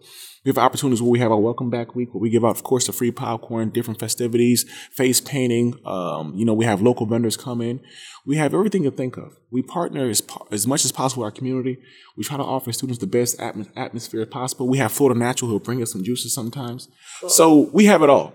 We 0.44 0.50
have 0.50 0.58
opportunities 0.60 1.02
where 1.02 1.10
we 1.10 1.20
have 1.20 1.32
our 1.32 1.40
welcome 1.40 1.72
back 1.72 1.96
week 1.96 2.14
where 2.14 2.22
we 2.22 2.30
give 2.30 2.46
out, 2.46 2.56
of 2.56 2.62
course, 2.62 2.86
the 2.86 2.94
free 2.94 3.12
popcorn, 3.12 3.72
different 3.72 4.00
festivities, 4.00 4.64
face 4.92 5.20
painting. 5.20 5.74
Um, 5.86 6.36
you 6.36 6.46
know, 6.46 6.54
we 6.54 6.66
have 6.66 6.84
local 6.84 7.08
vendors 7.08 7.36
come 7.36 7.62
in. 7.62 7.80
We 8.28 8.38
have 8.38 8.54
everything 8.54 8.84
to 8.84 8.92
think 8.92 9.18
of. 9.18 9.36
We 9.52 9.64
partner 9.64 10.08
as, 10.08 10.22
as 10.52 10.68
much 10.68 10.86
as 10.86 10.92
possible 10.92 11.24
with 11.24 11.34
our 11.34 11.36
community. 11.36 11.80
We 12.16 12.24
try 12.24 12.38
to 12.38 12.44
offer 12.44 12.72
students 12.72 13.00
the 13.00 13.08
best 13.08 13.40
atm- 13.40 13.72
atmosphere 13.76 14.26
possible. 14.28 14.68
We 14.68 14.78
have 14.78 14.92
Florida 14.92 15.20
Natural 15.20 15.50
who'll 15.50 15.60
bring 15.60 15.82
us 15.82 15.92
some 15.92 16.04
juices 16.04 16.34
sometimes. 16.36 16.90
So 17.28 17.70
we 17.74 17.86
have 17.86 18.04
it 18.04 18.10
all. 18.12 18.34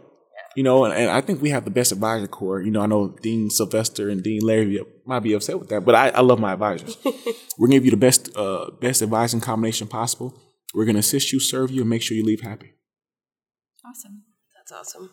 You 0.57 0.65
know, 0.65 0.85
and, 0.85 0.93
and, 0.93 1.11
I 1.11 1.21
think 1.21 1.41
we 1.41 1.51
have 1.51 1.65
the 1.65 1.71
best 1.71 1.93
advisor 1.93 2.27
corps. 2.27 2.61
You 2.61 2.73
know, 2.73 2.81
I 2.81 2.87
know 2.87 3.17
Dean 3.23 3.51
Sylvester 3.51 4.09
and 4.11 4.23
Dean 4.23 4.41
Larry 4.43 4.81
might 5.07 5.21
be 5.21 5.33
upset 5.33 5.61
with 5.61 5.69
that, 5.69 5.85
but 5.85 5.95
I, 5.95 6.09
I 6.09 6.21
love 6.23 6.41
my 6.41 6.53
advisors. 6.53 6.97
We're 7.59 7.69
gonna 7.69 7.77
give 7.77 7.85
you 7.85 7.93
the 7.93 7.97
best 7.97 8.37
uh, 8.37 8.71
best 8.81 9.01
advising 9.01 9.41
combination 9.41 9.87
possible. 9.87 10.35
We're 10.75 10.87
gonna 10.87 10.99
assist 11.01 11.33
you, 11.33 11.39
serve 11.39 11.71
you, 11.71 11.83
and 11.83 11.91
make 11.91 12.03
sure 12.03 12.17
you 12.17 12.25
leave 12.25 12.41
happy. 12.41 12.75
Awesome. 13.85 14.25
That's 14.57 14.73
awesome. 14.73 15.11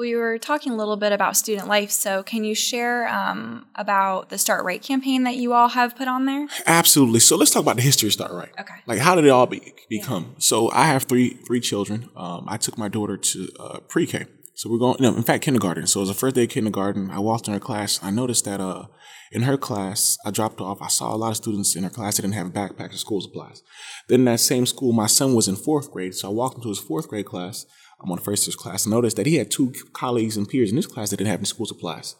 You 0.00 0.18
were 0.18 0.38
talking 0.38 0.72
a 0.72 0.76
little 0.76 0.96
bit 0.96 1.12
about 1.12 1.36
student 1.36 1.66
life, 1.66 1.90
so 1.90 2.22
can 2.22 2.44
you 2.44 2.54
share 2.54 3.08
um, 3.08 3.66
about 3.74 4.28
the 4.28 4.38
Start 4.38 4.64
Right 4.64 4.80
campaign 4.80 5.24
that 5.24 5.36
you 5.36 5.52
all 5.52 5.68
have 5.68 5.96
put 5.96 6.06
on 6.06 6.24
there? 6.24 6.46
Absolutely. 6.66 7.18
So 7.20 7.36
let's 7.36 7.50
talk 7.50 7.62
about 7.62 7.76
the 7.76 7.82
history 7.82 8.06
of 8.08 8.12
Start 8.12 8.30
Right. 8.32 8.52
Okay. 8.60 8.74
Like, 8.86 9.00
how 9.00 9.16
did 9.16 9.24
it 9.24 9.30
all 9.30 9.46
be, 9.46 9.74
become? 9.88 10.30
Yeah. 10.34 10.38
So 10.38 10.70
I 10.70 10.84
have 10.84 11.04
three 11.04 11.30
three 11.30 11.60
children. 11.60 12.10
Um, 12.16 12.44
I 12.46 12.58
took 12.58 12.78
my 12.78 12.88
daughter 12.88 13.16
to 13.16 13.48
uh, 13.58 13.78
pre-K. 13.88 14.26
So 14.54 14.68
we're 14.68 14.78
going, 14.78 14.96
no, 14.98 15.14
in 15.14 15.22
fact, 15.22 15.44
kindergarten. 15.44 15.86
So 15.86 16.00
it 16.00 16.02
was 16.02 16.08
the 16.08 16.14
first 16.14 16.34
day 16.34 16.42
of 16.44 16.50
kindergarten. 16.50 17.10
I 17.10 17.20
walked 17.20 17.46
in 17.46 17.54
her 17.54 17.60
class. 17.60 18.00
I 18.02 18.10
noticed 18.10 18.44
that 18.44 18.60
uh, 18.60 18.86
in 19.30 19.42
her 19.42 19.56
class, 19.56 20.18
I 20.24 20.32
dropped 20.32 20.60
off. 20.60 20.82
I 20.82 20.88
saw 20.88 21.14
a 21.14 21.16
lot 21.16 21.30
of 21.30 21.36
students 21.36 21.76
in 21.76 21.84
her 21.84 21.90
class 21.90 22.16
that 22.16 22.22
didn't 22.22 22.34
have 22.34 22.48
backpacks 22.48 22.94
or 22.94 22.98
school 22.98 23.20
supplies. 23.20 23.62
Then 24.08 24.20
in 24.20 24.24
that 24.24 24.40
same 24.40 24.66
school, 24.66 24.92
my 24.92 25.06
son 25.06 25.34
was 25.34 25.46
in 25.46 25.54
fourth 25.54 25.92
grade. 25.92 26.14
So 26.14 26.28
I 26.28 26.32
walked 26.32 26.56
into 26.56 26.70
his 26.70 26.80
fourth 26.80 27.08
grade 27.08 27.26
class. 27.26 27.66
I'm 28.00 28.10
on 28.10 28.18
the 28.18 28.24
first 28.24 28.46
year's 28.46 28.56
class. 28.56 28.86
I 28.86 28.90
noticed 28.90 29.16
that 29.16 29.26
he 29.26 29.36
had 29.36 29.50
two 29.50 29.72
colleagues 29.92 30.36
and 30.36 30.48
peers 30.48 30.70
in 30.70 30.76
his 30.76 30.86
class 30.86 31.10
that 31.10 31.16
didn't 31.16 31.30
have 31.30 31.40
any 31.40 31.46
school 31.46 31.66
supplies. 31.66 32.14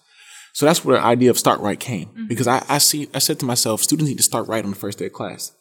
So 0.53 0.67
that's 0.67 0.85
where 0.85 0.97
the 0.97 1.05
idea 1.05 1.31
of 1.31 1.39
start 1.39 1.61
right 1.61 1.79
came. 1.79 2.09
Mm-hmm. 2.09 2.27
Because 2.27 2.49
I, 2.49 2.65
I 2.69 2.79
see, 2.79 3.09
I 3.15 3.21
said 3.21 3.39
to 3.41 3.47
myself, 3.47 3.83
students 3.83 4.09
need 4.09 4.17
to 4.17 4.25
start 4.25 4.49
right 4.49 4.65
on 4.65 4.71
the 4.71 4.77
first 4.77 4.99
day 4.99 5.07
of 5.07 5.13
class. 5.13 5.53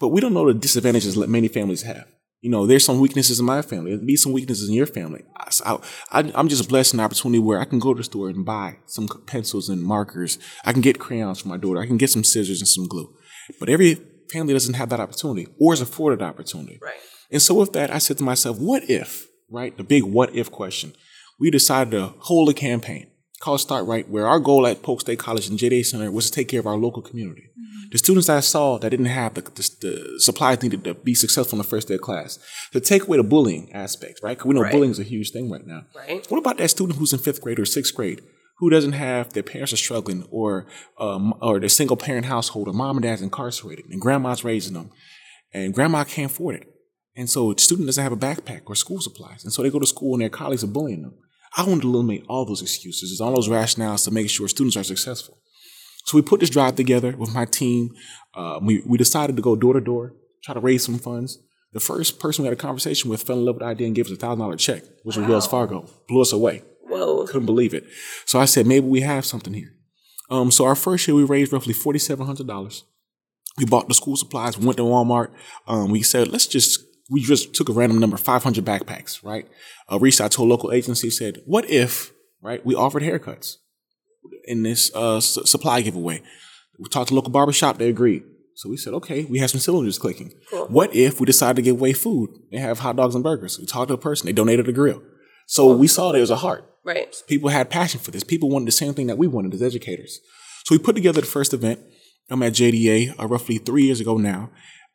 But 0.00 0.08
we 0.08 0.20
don't 0.20 0.34
know 0.34 0.46
the 0.46 0.54
disadvantages 0.58 1.14
that 1.14 1.28
many 1.28 1.48
families 1.48 1.82
have. 1.82 2.06
You 2.40 2.50
know, 2.50 2.66
there's 2.66 2.84
some 2.84 3.00
weaknesses 3.00 3.40
in 3.40 3.46
my 3.46 3.62
family. 3.62 3.92
There'll 3.92 4.04
be 4.04 4.16
some 4.16 4.32
weaknesses 4.32 4.68
in 4.68 4.74
your 4.74 4.84
family. 4.84 5.22
I, 5.64 5.78
am 6.12 6.48
just 6.48 6.68
blessed 6.68 6.92
in 6.92 7.00
an 7.00 7.04
opportunity 7.04 7.38
where 7.38 7.58
I 7.58 7.64
can 7.64 7.78
go 7.78 7.94
to 7.94 7.98
the 7.98 8.04
store 8.04 8.28
and 8.28 8.44
buy 8.44 8.76
some 8.84 9.08
pencils 9.24 9.70
and 9.70 9.82
markers. 9.82 10.38
I 10.62 10.72
can 10.72 10.82
get 10.82 10.98
crayons 10.98 11.40
for 11.40 11.48
my 11.48 11.56
daughter. 11.56 11.80
I 11.80 11.86
can 11.86 11.96
get 11.96 12.10
some 12.10 12.22
scissors 12.22 12.60
and 12.60 12.68
some 12.68 12.86
glue. 12.86 13.14
But 13.58 13.70
every 13.70 13.98
family 14.30 14.52
doesn't 14.52 14.74
have 14.74 14.90
that 14.90 15.00
opportunity 15.00 15.46
or 15.58 15.72
is 15.72 15.80
afforded 15.80 16.20
opportunity. 16.20 16.78
Right. 16.82 16.92
And 17.30 17.40
so 17.40 17.54
with 17.54 17.72
that, 17.72 17.90
I 17.90 17.96
said 17.96 18.18
to 18.18 18.24
myself, 18.24 18.58
what 18.58 18.90
if, 18.90 19.26
right? 19.50 19.76
The 19.76 19.84
big 19.84 20.04
what 20.04 20.34
if 20.34 20.50
question. 20.50 20.94
We 21.38 21.50
decided 21.50 21.90
to 21.92 22.14
hold 22.18 22.48
a 22.48 22.54
campaign 22.54 23.08
called 23.40 23.60
Start 23.60 23.86
Right, 23.86 24.08
where 24.08 24.26
our 24.26 24.40
goal 24.40 24.66
at 24.66 24.82
Polk 24.82 25.02
State 25.02 25.18
College 25.18 25.48
and 25.48 25.58
JDA 25.58 25.84
Center 25.84 26.10
was 26.10 26.30
to 26.30 26.32
take 26.32 26.48
care 26.48 26.60
of 26.60 26.66
our 26.66 26.76
local 26.76 27.02
community. 27.02 27.50
Mm-hmm. 27.50 27.88
The 27.90 27.98
students 27.98 28.28
I 28.28 28.40
saw 28.40 28.78
that 28.78 28.88
didn't 28.88 29.06
have 29.06 29.34
the, 29.34 29.42
the, 29.42 29.70
the, 29.80 30.20
supplies 30.20 30.62
needed 30.62 30.84
to 30.84 30.94
be 30.94 31.14
successful 31.14 31.56
in 31.56 31.58
the 31.58 31.68
first 31.68 31.88
day 31.88 31.94
of 31.94 32.00
class, 32.00 32.38
to 32.72 32.80
take 32.80 33.02
away 33.02 33.18
the 33.18 33.22
bullying 33.22 33.70
aspect, 33.72 34.20
right? 34.22 34.36
Because 34.36 34.48
we 34.48 34.54
know 34.54 34.62
right. 34.62 34.72
bullying 34.72 34.92
is 34.92 34.98
a 34.98 35.04
huge 35.04 35.30
thing 35.30 35.50
right 35.50 35.66
now. 35.66 35.84
Right. 35.94 36.24
What 36.30 36.38
about 36.38 36.58
that 36.58 36.70
student 36.70 36.98
who's 36.98 37.12
in 37.12 37.18
fifth 37.18 37.42
grade 37.42 37.58
or 37.58 37.66
sixth 37.66 37.94
grade 37.94 38.22
who 38.58 38.70
doesn't 38.70 38.92
have 38.92 39.32
their 39.32 39.42
parents 39.42 39.72
are 39.72 39.76
struggling 39.76 40.26
or 40.30 40.66
um, 40.98 41.34
or 41.42 41.60
their 41.60 41.68
single 41.68 41.96
parent 41.96 42.26
household 42.26 42.68
or 42.68 42.72
mom 42.72 42.96
and 42.96 43.02
dad's 43.02 43.20
incarcerated 43.20 43.84
and 43.90 44.00
grandma's 44.00 44.44
raising 44.44 44.74
them 44.74 44.90
and 45.52 45.74
grandma 45.74 46.04
can't 46.04 46.30
afford 46.30 46.56
it. 46.56 46.73
And 47.16 47.30
so 47.30 47.52
the 47.52 47.60
student 47.60 47.86
doesn't 47.86 48.02
have 48.02 48.12
a 48.12 48.16
backpack 48.16 48.62
or 48.66 48.74
school 48.74 49.00
supplies. 49.00 49.44
And 49.44 49.52
so 49.52 49.62
they 49.62 49.70
go 49.70 49.78
to 49.78 49.86
school 49.86 50.14
and 50.14 50.22
their 50.22 50.28
colleagues 50.28 50.64
are 50.64 50.68
bullying 50.68 51.02
them. 51.02 51.14
I 51.56 51.62
wanted 51.62 51.82
to 51.82 51.88
eliminate 51.88 52.24
all 52.28 52.44
those 52.44 52.62
excuses, 52.62 53.12
It's 53.12 53.20
all 53.20 53.34
those 53.34 53.48
rationales 53.48 54.04
to 54.04 54.10
make 54.10 54.28
sure 54.28 54.48
students 54.48 54.76
are 54.76 54.82
successful. 54.82 55.38
So 56.06 56.18
we 56.18 56.22
put 56.22 56.40
this 56.40 56.50
drive 56.50 56.74
together 56.74 57.16
with 57.16 57.32
my 57.32 57.44
team. 57.44 57.94
Uh, 58.34 58.58
we, 58.60 58.82
we 58.84 58.98
decided 58.98 59.36
to 59.36 59.42
go 59.42 59.54
door 59.54 59.74
to 59.74 59.80
door, 59.80 60.14
try 60.42 60.54
to 60.54 60.60
raise 60.60 60.84
some 60.84 60.98
funds. 60.98 61.38
The 61.72 61.80
first 61.80 62.18
person 62.18 62.42
we 62.42 62.48
had 62.48 62.58
a 62.58 62.60
conversation 62.60 63.08
with 63.08 63.22
fell 63.22 63.38
in 63.38 63.44
love 63.44 63.56
with 63.56 63.62
the 63.62 63.66
idea 63.66 63.86
and 63.86 63.96
gave 63.96 64.06
us 64.06 64.12
a 64.12 64.16
thousand 64.16 64.40
dollar 64.40 64.56
check, 64.56 64.82
which 65.02 65.16
wow. 65.16 65.22
was 65.22 65.30
Wells 65.30 65.46
Fargo. 65.46 65.88
Blew 66.08 66.20
us 66.20 66.32
away. 66.32 66.62
Whoa. 66.82 67.26
Couldn't 67.26 67.46
believe 67.46 67.72
it. 67.74 67.84
So 68.26 68.38
I 68.38 68.44
said, 68.44 68.66
maybe 68.66 68.86
we 68.86 69.00
have 69.00 69.24
something 69.24 69.54
here. 69.54 69.74
Um, 70.30 70.50
so 70.50 70.64
our 70.64 70.74
first 70.74 71.06
year 71.06 71.14
we 71.16 71.24
raised 71.24 71.52
roughly 71.52 71.72
forty 71.72 71.98
seven 71.98 72.26
hundred 72.26 72.46
dollars. 72.46 72.84
We 73.58 73.64
bought 73.64 73.88
the 73.88 73.94
school 73.94 74.16
supplies, 74.16 74.58
went 74.58 74.76
to 74.78 74.82
Walmart. 74.82 75.30
Um, 75.68 75.90
we 75.90 76.02
said, 76.02 76.28
let's 76.28 76.46
just 76.46 76.80
we 77.10 77.20
just 77.20 77.54
took 77.54 77.68
a 77.68 77.72
random 77.72 77.98
number, 77.98 78.16
500 78.16 78.64
backpacks, 78.64 79.22
right? 79.22 79.46
Uh, 79.90 79.98
reached 79.98 80.20
out 80.20 80.32
to 80.32 80.42
a 80.42 80.44
local 80.44 80.72
agency, 80.72 81.10
said, 81.10 81.42
what 81.44 81.68
if, 81.68 82.12
right, 82.42 82.64
we 82.64 82.74
offered 82.74 83.02
haircuts 83.02 83.56
in 84.44 84.62
this 84.62 84.94
uh, 84.94 85.20
supply 85.20 85.82
giveaway? 85.82 86.22
We 86.78 86.88
talked 86.88 87.08
to 87.08 87.14
local 87.14 87.30
barbershop, 87.30 87.78
they 87.78 87.88
agreed. 87.88 88.24
So 88.56 88.70
we 88.70 88.76
said, 88.76 88.94
okay, 88.94 89.24
we 89.24 89.38
have 89.38 89.50
some 89.50 89.60
cylinders 89.60 89.98
clicking. 89.98 90.32
Cool. 90.48 90.66
What 90.66 90.94
if 90.94 91.20
we 91.20 91.26
decided 91.26 91.56
to 91.56 91.62
give 91.62 91.76
away 91.76 91.92
food? 91.92 92.30
They 92.52 92.58
have 92.58 92.78
hot 92.78 92.96
dogs 92.96 93.14
and 93.14 93.24
burgers. 93.24 93.58
We 93.58 93.66
talked 93.66 93.88
to 93.88 93.94
a 93.94 93.98
person, 93.98 94.26
they 94.26 94.32
donated 94.32 94.68
a 94.68 94.72
grill. 94.72 95.02
So 95.46 95.74
we 95.76 95.88
saw 95.88 96.12
there 96.12 96.20
was 96.20 96.30
a 96.30 96.36
heart. 96.36 96.70
Right. 96.84 97.14
People 97.26 97.48
had 97.48 97.70
passion 97.70 98.00
for 98.00 98.10
this. 98.10 98.24
People 98.24 98.50
wanted 98.50 98.68
the 98.68 98.72
same 98.72 98.94
thing 98.94 99.08
that 99.08 99.18
we 99.18 99.26
wanted 99.26 99.54
as 99.54 99.62
educators. 99.62 100.20
So 100.64 100.74
we 100.74 100.78
put 100.78 100.94
together 100.94 101.20
the 101.20 101.26
first 101.26 101.52
event. 101.52 101.80
I'm 102.30 102.42
at 102.42 102.52
JDA 102.52 103.18
uh, 103.20 103.26
roughly 103.26 103.58
three 103.58 103.84
years 103.84 104.00
ago 104.00 104.16
now. 104.16 104.50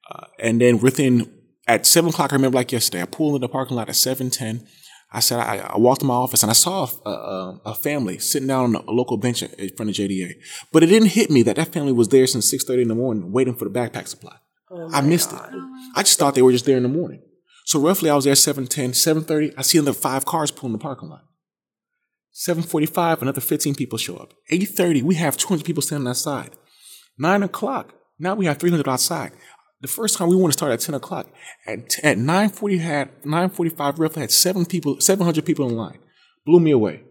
Uh, 0.10 0.26
and 0.40 0.62
then 0.62 0.80
within 0.80 1.32
at 1.70 1.86
seven 1.86 2.10
o'clock, 2.10 2.34
I 2.34 2.36
remember 2.36 2.58
like 2.58 2.72
yesterday, 2.72 3.04
I 3.04 3.06
pulled 3.06 3.36
in 3.36 3.42
the 3.42 3.48
parking 3.48 3.78
lot 3.78 3.90
at 3.90 3.96
seven 3.96 4.30
ten. 4.30 4.68
I 5.12 5.22
said 5.22 5.40
I, 5.40 5.58
I, 5.58 5.78
walked 5.78 6.02
to 6.02 6.06
my 6.06 6.14
office 6.14 6.44
and 6.44 6.52
I 6.52 6.54
saw 6.54 6.88
a, 7.04 7.10
a, 7.10 7.62
a, 7.66 7.76
family 7.76 8.20
sitting 8.20 8.48
down 8.48 8.76
on 8.76 8.84
a 8.88 8.92
local 8.92 9.18
bench 9.18 9.42
in 9.42 9.76
front 9.76 9.90
of 9.90 9.96
JDA. 9.96 10.34
But 10.72 10.84
it 10.84 10.88
didn't 10.88 11.10
hit 11.10 11.32
me 11.32 11.42
that 11.44 11.56
that 11.56 11.74
family 11.74 11.92
was 11.92 12.10
there 12.10 12.28
since 12.28 12.50
six 12.50 12.64
thirty 12.64 12.84
in 12.84 12.90
the 12.90 12.96
morning 12.96 13.32
waiting 13.32 13.56
for 13.56 13.66
the 13.66 13.72
backpack 13.72 14.08
supply. 14.08 14.36
Oh 14.72 14.90
I 14.94 15.02
missed 15.02 15.32
God. 15.32 15.54
it. 15.54 15.62
I 15.96 16.04
just 16.04 16.20
thought 16.20 16.36
they 16.36 16.42
were 16.42 16.52
just 16.52 16.66
there 16.66 16.78
in 16.78 16.84
the 16.84 16.90
morning. 16.90 17.22
So 17.66 17.80
roughly, 17.80 18.10
I 18.10 18.16
was 18.16 18.26
there 18.26 18.34
7.10, 18.34 18.90
7.30. 18.90 19.54
I 19.56 19.62
see 19.62 19.78
another 19.78 19.94
five 19.94 20.26
cars 20.26 20.50
pulling 20.50 20.74
the 20.74 20.80
parking 20.80 21.10
lot. 21.10 21.22
7.45, 22.34 23.22
another 23.22 23.42
15 23.42 23.76
people 23.76 24.00
show 24.00 24.18
up. 24.18 24.34
8.30, 24.52 25.04
we 25.04 25.14
have 25.16 25.38
200 25.38 25.64
people 25.64 25.84
standing 25.84 26.08
outside. 26.08 26.56
9 27.20 27.44
o'clock, 27.44 27.94
now 28.18 28.34
we 28.34 28.48
have 28.48 28.58
300 28.58 28.88
outside 28.88 29.34
the 29.82 29.88
first 29.88 30.18
time 30.18 30.30
we 30.30 30.36
want 30.36 30.52
to 30.52 30.58
start 30.58 30.72
at 30.72 30.80
10 30.80 30.96
o'clock. 30.96 31.28
At, 31.66 32.04
at 32.04 32.18
940 32.18 32.78
had 32.80 33.10
945 33.26 34.00
roughly 34.00 34.22
had 34.22 34.32
seven 34.32 34.66
people, 34.66 35.00
700 35.00 35.46
people 35.46 35.68
in 35.70 35.76
line. 35.76 36.00
Blew 36.46 36.60
me 36.60 36.72
away. 36.72 37.04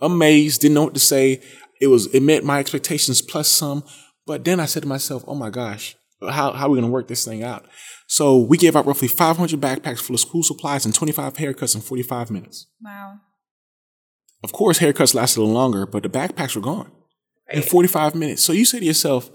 Amazed, 0.00 0.60
didn't 0.60 0.74
know 0.74 0.84
what 0.84 0.94
to 0.94 1.00
say. 1.00 1.40
It 1.80 1.86
was, 1.88 2.06
it 2.14 2.20
met 2.20 2.44
my 2.44 2.58
expectations 2.58 3.22
plus 3.22 3.48
some. 3.48 3.84
But 4.26 4.44
then 4.44 4.58
I 4.58 4.66
said 4.66 4.82
to 4.82 4.88
myself, 4.88 5.24
oh 5.26 5.34
my 5.34 5.50
gosh, 5.50 5.96
how, 6.20 6.52
how 6.52 6.66
are 6.66 6.70
we 6.70 6.76
going 6.76 6.88
to 6.88 6.92
work 6.92 7.08
this 7.08 7.24
thing 7.24 7.42
out? 7.42 7.66
So 8.06 8.38
we 8.38 8.56
gave 8.56 8.76
out 8.76 8.86
roughly 8.86 9.08
500 9.08 9.60
backpacks 9.60 10.00
full 10.00 10.14
of 10.14 10.20
school 10.20 10.42
supplies 10.42 10.84
and 10.84 10.94
25 10.94 11.34
haircuts 11.34 11.74
in 11.74 11.80
45 11.80 12.30
minutes. 12.30 12.66
Wow. 12.82 13.18
Of 14.42 14.52
course, 14.52 14.78
haircuts 14.78 15.14
lasted 15.14 15.40
a 15.40 15.42
little 15.42 15.54
longer, 15.54 15.86
but 15.86 16.02
the 16.02 16.08
backpacks 16.08 16.54
were 16.54 16.62
gone 16.62 16.90
right. 17.48 17.56
in 17.56 17.62
45 17.62 18.14
minutes. 18.14 18.42
So 18.42 18.52
you 18.52 18.64
say 18.64 18.80
to 18.80 18.84
yourself, 18.84 19.30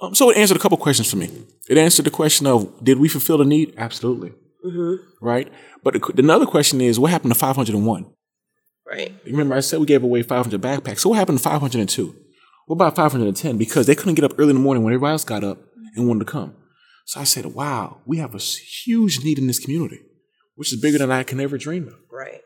um, 0.00 0.14
so 0.14 0.30
it 0.30 0.36
answered 0.36 0.56
a 0.56 0.60
couple 0.60 0.78
questions 0.78 1.10
for 1.10 1.16
me. 1.16 1.30
It 1.68 1.78
answered 1.78 2.06
the 2.06 2.10
question 2.10 2.46
of 2.46 2.72
did 2.82 2.98
we 2.98 3.08
fulfill 3.08 3.38
the 3.38 3.44
need? 3.44 3.74
Absolutely. 3.76 4.32
Mm-hmm. 4.64 5.24
Right. 5.24 5.52
But 5.82 5.94
the, 5.94 6.14
another 6.18 6.46
question 6.46 6.80
is 6.80 6.98
what 6.98 7.10
happened 7.10 7.32
to 7.32 7.38
501? 7.38 8.06
Right. 8.86 9.14
Remember, 9.26 9.54
I 9.54 9.60
said 9.60 9.80
we 9.80 9.86
gave 9.86 10.02
away 10.02 10.22
500 10.22 10.60
backpacks. 10.60 11.00
So 11.00 11.10
what 11.10 11.18
happened 11.18 11.38
to 11.38 11.44
502? 11.44 12.16
What 12.66 12.74
about 12.74 12.96
510? 12.96 13.58
Because 13.58 13.86
they 13.86 13.94
couldn't 13.94 14.14
get 14.14 14.24
up 14.24 14.38
early 14.38 14.50
in 14.50 14.56
the 14.56 14.62
morning 14.62 14.82
when 14.82 14.92
everybody 14.92 15.12
else 15.12 15.24
got 15.24 15.44
up 15.44 15.58
and 15.94 16.08
wanted 16.08 16.20
to 16.20 16.32
come. 16.32 16.54
So 17.04 17.20
I 17.20 17.24
said, 17.24 17.46
wow, 17.46 17.98
we 18.04 18.18
have 18.18 18.34
a 18.34 18.38
huge 18.38 19.24
need 19.24 19.38
in 19.38 19.46
this 19.46 19.58
community, 19.58 20.00
which 20.56 20.72
is 20.72 20.80
bigger 20.80 20.98
than 20.98 21.10
I 21.10 21.22
can 21.22 21.40
ever 21.40 21.56
dream 21.56 21.88
of. 21.88 21.94
Right. 22.10 22.40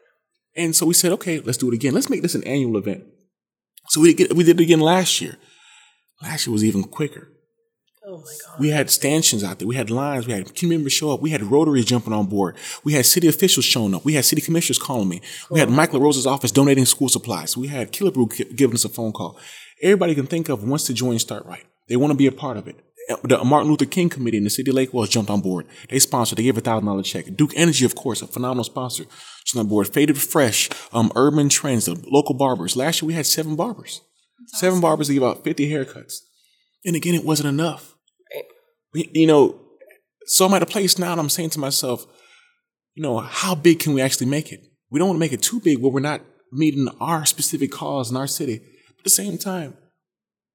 And 0.54 0.76
so 0.76 0.87
we 0.87 0.94
said, 0.94 1.12
okay, 1.12 1.40
let's 1.40 1.58
do 1.58 1.70
it 1.70 1.75
again. 1.75 1.94
Let's 1.94 2.11
make 2.11 2.22
this 2.22 2.34
an 2.34 2.44
annual 2.44 2.76
event. 2.76 3.04
So 3.88 4.00
we 4.00 4.14
did, 4.14 4.32
we 4.32 4.44
did 4.44 4.61
it 4.61 4.62
again 4.62 4.80
last 4.80 5.20
year. 5.20 5.37
Last 6.23 6.47
year 6.47 6.52
was 6.52 6.64
even 6.64 6.85
quicker. 6.85 7.29
Oh 8.05 8.19
my 8.19 8.33
God. 8.47 8.59
We 8.61 8.71
had 8.71 8.91
stanchions 8.91 9.45
out 9.45 9.59
there. 9.59 9.69
We 9.69 9.76
had 9.76 9.91
lines. 9.91 10.26
We 10.26 10.33
had 10.33 10.55
community 10.57 10.79
members 10.79 10.93
show 10.93 11.12
up. 11.12 11.21
We 11.21 11.31
had 11.31 11.43
Rotary 11.43 11.83
jumping 11.83 12.12
on 12.12 12.26
board. 12.26 12.57
We 12.83 12.95
had 12.95 13.07
city 13.07 13.29
officials 13.29 13.64
showing 13.64 13.95
up. 13.95 14.05
We 14.05 14.14
had 14.14 14.25
city 14.25 14.43
commissioners 14.43 14.79
calling 14.79 15.09
me. 15.09 15.21
Cool. 15.47 15.55
We 15.55 15.61
had 15.61 15.71
Michael 15.71 16.00
Rose's 16.00 16.26
office 16.26 16.50
donating 16.50 16.85
school 16.85 17.09
supplies. 17.09 17.57
We 17.57 17.69
had 17.69 17.93
Killebrew 17.93 18.57
giving 18.57 18.75
us 18.75 18.85
a 18.85 18.88
phone 18.88 19.12
call. 19.12 19.38
Everybody 19.83 20.14
can 20.17 20.26
think 20.26 20.49
of 20.49 20.64
wants 20.64 20.85
to 20.87 20.95
join 20.95 21.19
Start 21.21 21.47
Right. 21.47 21.64
They 21.88 21.97
want 21.97 22.11
to 22.12 22.17
be 22.17 22.26
a 22.26 22.33
part 22.33 22.57
of 22.57 22.67
it. 22.67 22.76
the 23.25 23.43
Martin 23.45 23.71
Luther 23.71 23.85
King 23.85 24.09
Committee 24.09 24.38
in 24.38 24.45
the 24.45 24.50
city 24.50 24.71
of 24.71 24.76
Lake 24.76 24.93
Wales 24.93 25.09
jumped 25.09 25.31
on 25.31 25.41
board. 25.41 25.67
They 25.88 25.99
sponsored. 26.00 26.38
They 26.38 26.45
gave 26.45 26.59
a 26.59 26.61
thousand 26.61 26.87
dollar 26.87 27.02
check. 27.02 27.26
Duke 27.37 27.52
Energy, 27.57 27.85
of 27.85 27.95
course, 27.95 28.23
a 28.23 28.26
phenomenal 28.26 28.64
sponsor, 28.64 29.05
jumped 29.45 29.64
on 29.64 29.69
board. 29.69 29.88
Faded 29.88 30.19
Fresh, 30.19 30.71
um, 30.93 31.12
Urban 31.14 31.49
Trends, 31.49 31.87
the 31.87 32.00
local 32.11 32.35
barbers. 32.35 32.76
Last 32.76 33.00
year 33.02 33.07
we 33.09 33.14
had 33.14 33.26
seven 33.26 33.55
barbers. 33.57 34.00
Seven 34.46 34.80
barbers 34.80 35.08
to 35.08 35.14
give 35.14 35.25
out 35.25 35.44
fifty 35.44 35.70
haircuts. 35.70 36.16
And 36.84 36.96
again, 36.96 37.14
it 37.14 37.25
wasn't 37.25 37.49
enough. 37.49 37.94
Right. 38.94 39.08
You 39.12 39.26
know, 39.26 39.61
so 40.26 40.46
I'm 40.46 40.54
at 40.54 40.62
a 40.62 40.66
place 40.66 40.99
now, 40.99 41.12
and 41.12 41.20
I'm 41.20 41.30
saying 41.30 41.50
to 41.50 41.58
myself, 41.58 42.06
you 42.94 43.02
know, 43.02 43.18
how 43.18 43.54
big 43.54 43.78
can 43.80 43.94
we 43.94 44.02
actually 44.02 44.26
make 44.26 44.52
it? 44.52 44.61
We 44.90 44.99
don't 44.99 45.08
want 45.08 45.16
to 45.16 45.20
make 45.20 45.32
it 45.32 45.42
too 45.42 45.61
big 45.61 45.78
where 45.78 45.90
we're 45.90 46.00
not 46.00 46.20
meeting 46.52 46.88
our 47.00 47.25
specific 47.25 47.70
cause 47.70 48.11
in 48.11 48.16
our 48.16 48.26
city. 48.26 48.58
But 48.88 48.99
at 48.99 49.04
the 49.04 49.11
same 49.11 49.38
time, 49.38 49.76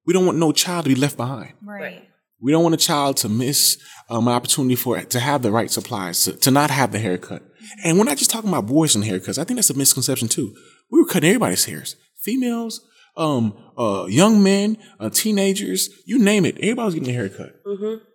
we 0.06 0.12
don't 0.12 0.24
want 0.24 0.38
no 0.38 0.52
child 0.52 0.84
to 0.84 0.88
be 0.88 0.94
left 0.94 1.16
behind. 1.16 1.54
Right. 1.62 2.08
We 2.40 2.52
don't 2.52 2.62
want 2.62 2.76
a 2.76 2.78
child 2.78 3.16
to 3.18 3.28
miss 3.28 3.82
um, 4.08 4.28
an 4.28 4.34
opportunity 4.34 4.76
for 4.76 5.00
to 5.00 5.20
have 5.20 5.42
the 5.42 5.50
right 5.50 5.70
supplies, 5.70 6.22
to, 6.24 6.32
to 6.34 6.52
not 6.52 6.70
have 6.70 6.92
the 6.92 7.00
haircut. 7.00 7.42
And 7.84 7.98
we're 7.98 8.04
not 8.04 8.16
just 8.16 8.30
talking 8.30 8.48
about 8.48 8.66
boys 8.66 8.94
and 8.94 9.04
haircuts. 9.04 9.38
I 9.38 9.44
think 9.44 9.56
that's 9.56 9.70
a 9.70 9.74
misconception 9.74 10.28
too. 10.28 10.54
We 10.90 11.00
were 11.00 11.08
cutting 11.08 11.28
everybody's 11.28 11.64
hairs, 11.64 11.96
females, 12.22 12.80
um, 13.18 13.54
uh, 13.76 14.06
young 14.08 14.42
men, 14.42 14.78
uh, 14.98 15.10
teenagers, 15.10 15.90
you 16.06 16.18
name 16.18 16.46
it. 16.46 16.56
Everybody's 16.58 16.94
getting 16.94 17.10
a 17.10 17.12
haircut. 17.12 17.56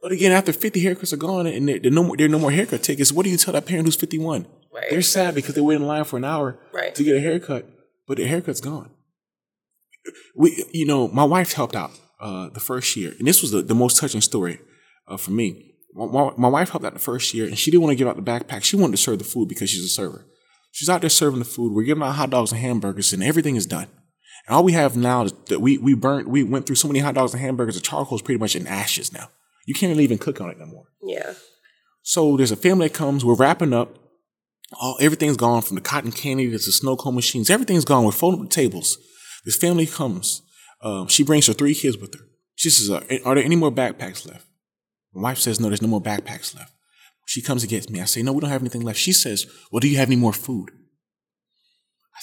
But 0.02 0.12
again, 0.12 0.32
after 0.32 0.52
50 0.54 0.84
haircuts 0.84 1.14
are 1.14 1.18
gone 1.18 1.46
and 1.46 1.68
there, 1.70 1.78
there, 1.80 1.92
no 1.92 2.04
more, 2.04 2.18
there 2.18 2.26
are 2.26 2.30
no 2.30 2.40
more 2.40 2.52
haircut 2.52 2.82
tickets, 2.84 3.12
what 3.12 3.24
do 3.26 3.30
you 3.30 3.38
tell 3.38 3.54
that 3.54 3.66
parent 3.66 3.86
who's 3.86 3.96
51? 3.96 4.48
Right. 4.74 4.86
They're 4.90 5.02
sad 5.04 5.36
because 5.36 5.54
they 5.56 5.62
wait 5.62 5.76
in 5.76 5.86
line 5.86 6.06
for 6.06 6.18
an 6.18 6.26
hour 6.26 6.60
Right. 6.74 6.96
to 6.96 7.04
get 7.04 7.16
a 7.18 7.20
haircut, 7.20 7.70
but 8.08 8.18
the 8.18 8.26
haircut's 8.26 8.62
gone. 8.62 8.90
We, 10.36 10.66
you 10.74 10.86
know, 10.86 11.08
my 11.08 11.24
wife 11.24 11.54
helped 11.54 11.76
out 11.76 11.92
uh, 12.20 12.50
the 12.50 12.60
first 12.60 12.96
year, 12.96 13.14
and 13.20 13.28
this 13.28 13.42
was 13.42 13.52
the, 13.52 13.62
the 13.62 13.76
most 13.76 13.98
touching 13.98 14.22
story 14.22 14.60
uh, 15.08 15.18
for 15.18 15.32
me. 15.32 15.76
My, 15.94 16.32
my 16.38 16.48
wife 16.48 16.70
helped 16.70 16.86
out 16.86 16.94
the 16.94 17.00
first 17.00 17.34
year, 17.34 17.46
and 17.46 17.58
she 17.58 17.70
didn't 17.72 17.84
want 17.84 17.92
to 17.92 17.96
give 17.96 18.08
out 18.08 18.16
the 18.16 18.22
backpack. 18.24 18.64
She 18.64 18.76
wanted 18.76 18.94
to 18.94 19.02
serve 19.02 19.20
the 19.20 19.24
food 19.26 19.48
because 19.48 19.70
she's 19.70 19.86
a 19.86 19.90
server. 19.90 20.26
She's 20.72 20.90
out 20.90 21.02
there 21.02 21.10
serving 21.10 21.40
the 21.40 21.46
food. 21.46 21.72
We're 21.74 21.84
giving 21.84 22.02
out 22.04 22.14
hot 22.16 22.32
dogs 22.32 22.52
and 22.52 22.60
hamburgers, 22.60 23.14
and 23.14 23.24
everything 23.24 23.56
is 23.56 23.68
done. 23.68 23.88
And 24.48 24.56
all 24.56 24.64
we 24.64 24.74
have 24.74 24.98
now 24.98 25.24
is 25.24 25.34
that 25.48 25.60
we 25.60 25.78
we 25.78 25.94
burnt, 25.94 26.28
we 26.28 26.44
went 26.44 26.66
through 26.66 26.76
so 26.76 26.88
many 26.88 27.00
hot 27.00 27.16
dogs 27.16 27.34
and 27.34 27.42
hamburgers. 27.42 27.76
The 27.76 27.82
charcoal 27.82 28.18
is 28.18 28.22
pretty 28.22 28.40
much 28.40 28.56
in 28.56 28.68
ashes 28.68 29.14
now. 29.14 29.30
You 29.66 29.74
can't 29.74 29.92
really 29.92 30.04
even 30.04 30.18
cook 30.18 30.42
on 30.42 30.50
it 30.50 30.60
no 30.60 30.66
more. 30.66 30.86
Yeah. 31.02 31.34
So 32.02 32.36
there's 32.36 32.52
a 32.52 32.58
family 32.58 32.88
that 32.88 32.94
comes. 32.94 33.24
We're 33.24 33.36
wrapping 33.36 33.74
up. 33.74 33.98
All 34.82 34.98
everything's 35.00 35.38
gone 35.38 35.62
from 35.62 35.76
the 35.76 35.82
cotton 35.82 36.12
candy 36.12 36.46
to 36.46 36.52
the 36.52 36.60
snow 36.60 36.98
cone 36.98 37.16
machines. 37.16 37.50
Everything's 37.50 37.86
gone. 37.86 38.04
We're 38.04 38.12
folding 38.12 38.42
up 38.42 38.50
the 38.50 38.56
tables. 38.56 38.98
This 39.46 39.56
family 39.56 39.86
comes. 39.86 40.42
Um, 40.82 41.08
she 41.08 41.24
brings 41.24 41.48
her 41.48 41.54
three 41.54 41.76
kids 41.76 41.98
with 41.98 42.14
her. 42.14 42.26
She 42.56 42.70
says, 42.70 42.90
"Are 42.90 43.04
are 43.26 43.36
there 43.36 43.44
any 43.44 43.56
more 43.56 43.72
backpacks 43.72 44.28
left?" 44.28 44.46
My 45.14 45.22
wife 45.22 45.40
says, 45.40 45.60
"No, 45.60 45.70
there's 45.70 45.82
no 45.82 45.88
more 45.88 46.02
backpacks 46.02 46.56
left." 46.56 46.74
She 47.26 47.42
comes 47.42 47.64
and 47.64 47.70
gets 47.70 47.90
me. 47.90 48.02
I 48.02 48.06
say, 48.06 48.22
"No, 48.22 48.34
we 48.34 48.42
don't 48.42 48.50
have 48.50 48.62
anything 48.62 48.82
left." 48.82 49.00
She 49.00 49.14
says, 49.14 49.46
"Well, 49.72 49.80
do 49.80 49.88
you 49.88 49.98
have 49.98 50.10
any 50.10 50.18
more 50.18 50.34
food?" 50.34 50.72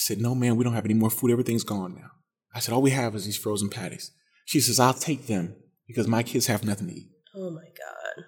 I 0.00 0.02
said, 0.02 0.20
"No, 0.20 0.34
man, 0.34 0.56
we 0.56 0.64
don't 0.64 0.72
have 0.72 0.86
any 0.86 0.94
more 0.94 1.10
food. 1.10 1.30
Everything's 1.30 1.64
gone 1.64 1.94
now." 1.94 2.10
I 2.54 2.60
said, 2.60 2.72
"All 2.72 2.82
we 2.82 2.90
have 2.90 3.14
is 3.14 3.26
these 3.26 3.36
frozen 3.36 3.68
patties." 3.68 4.10
She 4.46 4.60
says, 4.60 4.80
"I'll 4.80 4.94
take 4.94 5.26
them 5.26 5.54
because 5.86 6.08
my 6.08 6.22
kids 6.22 6.46
have 6.46 6.64
nothing 6.64 6.88
to 6.88 6.94
eat." 6.94 7.10
Oh 7.34 7.50
my 7.50 7.64
God. 7.64 8.24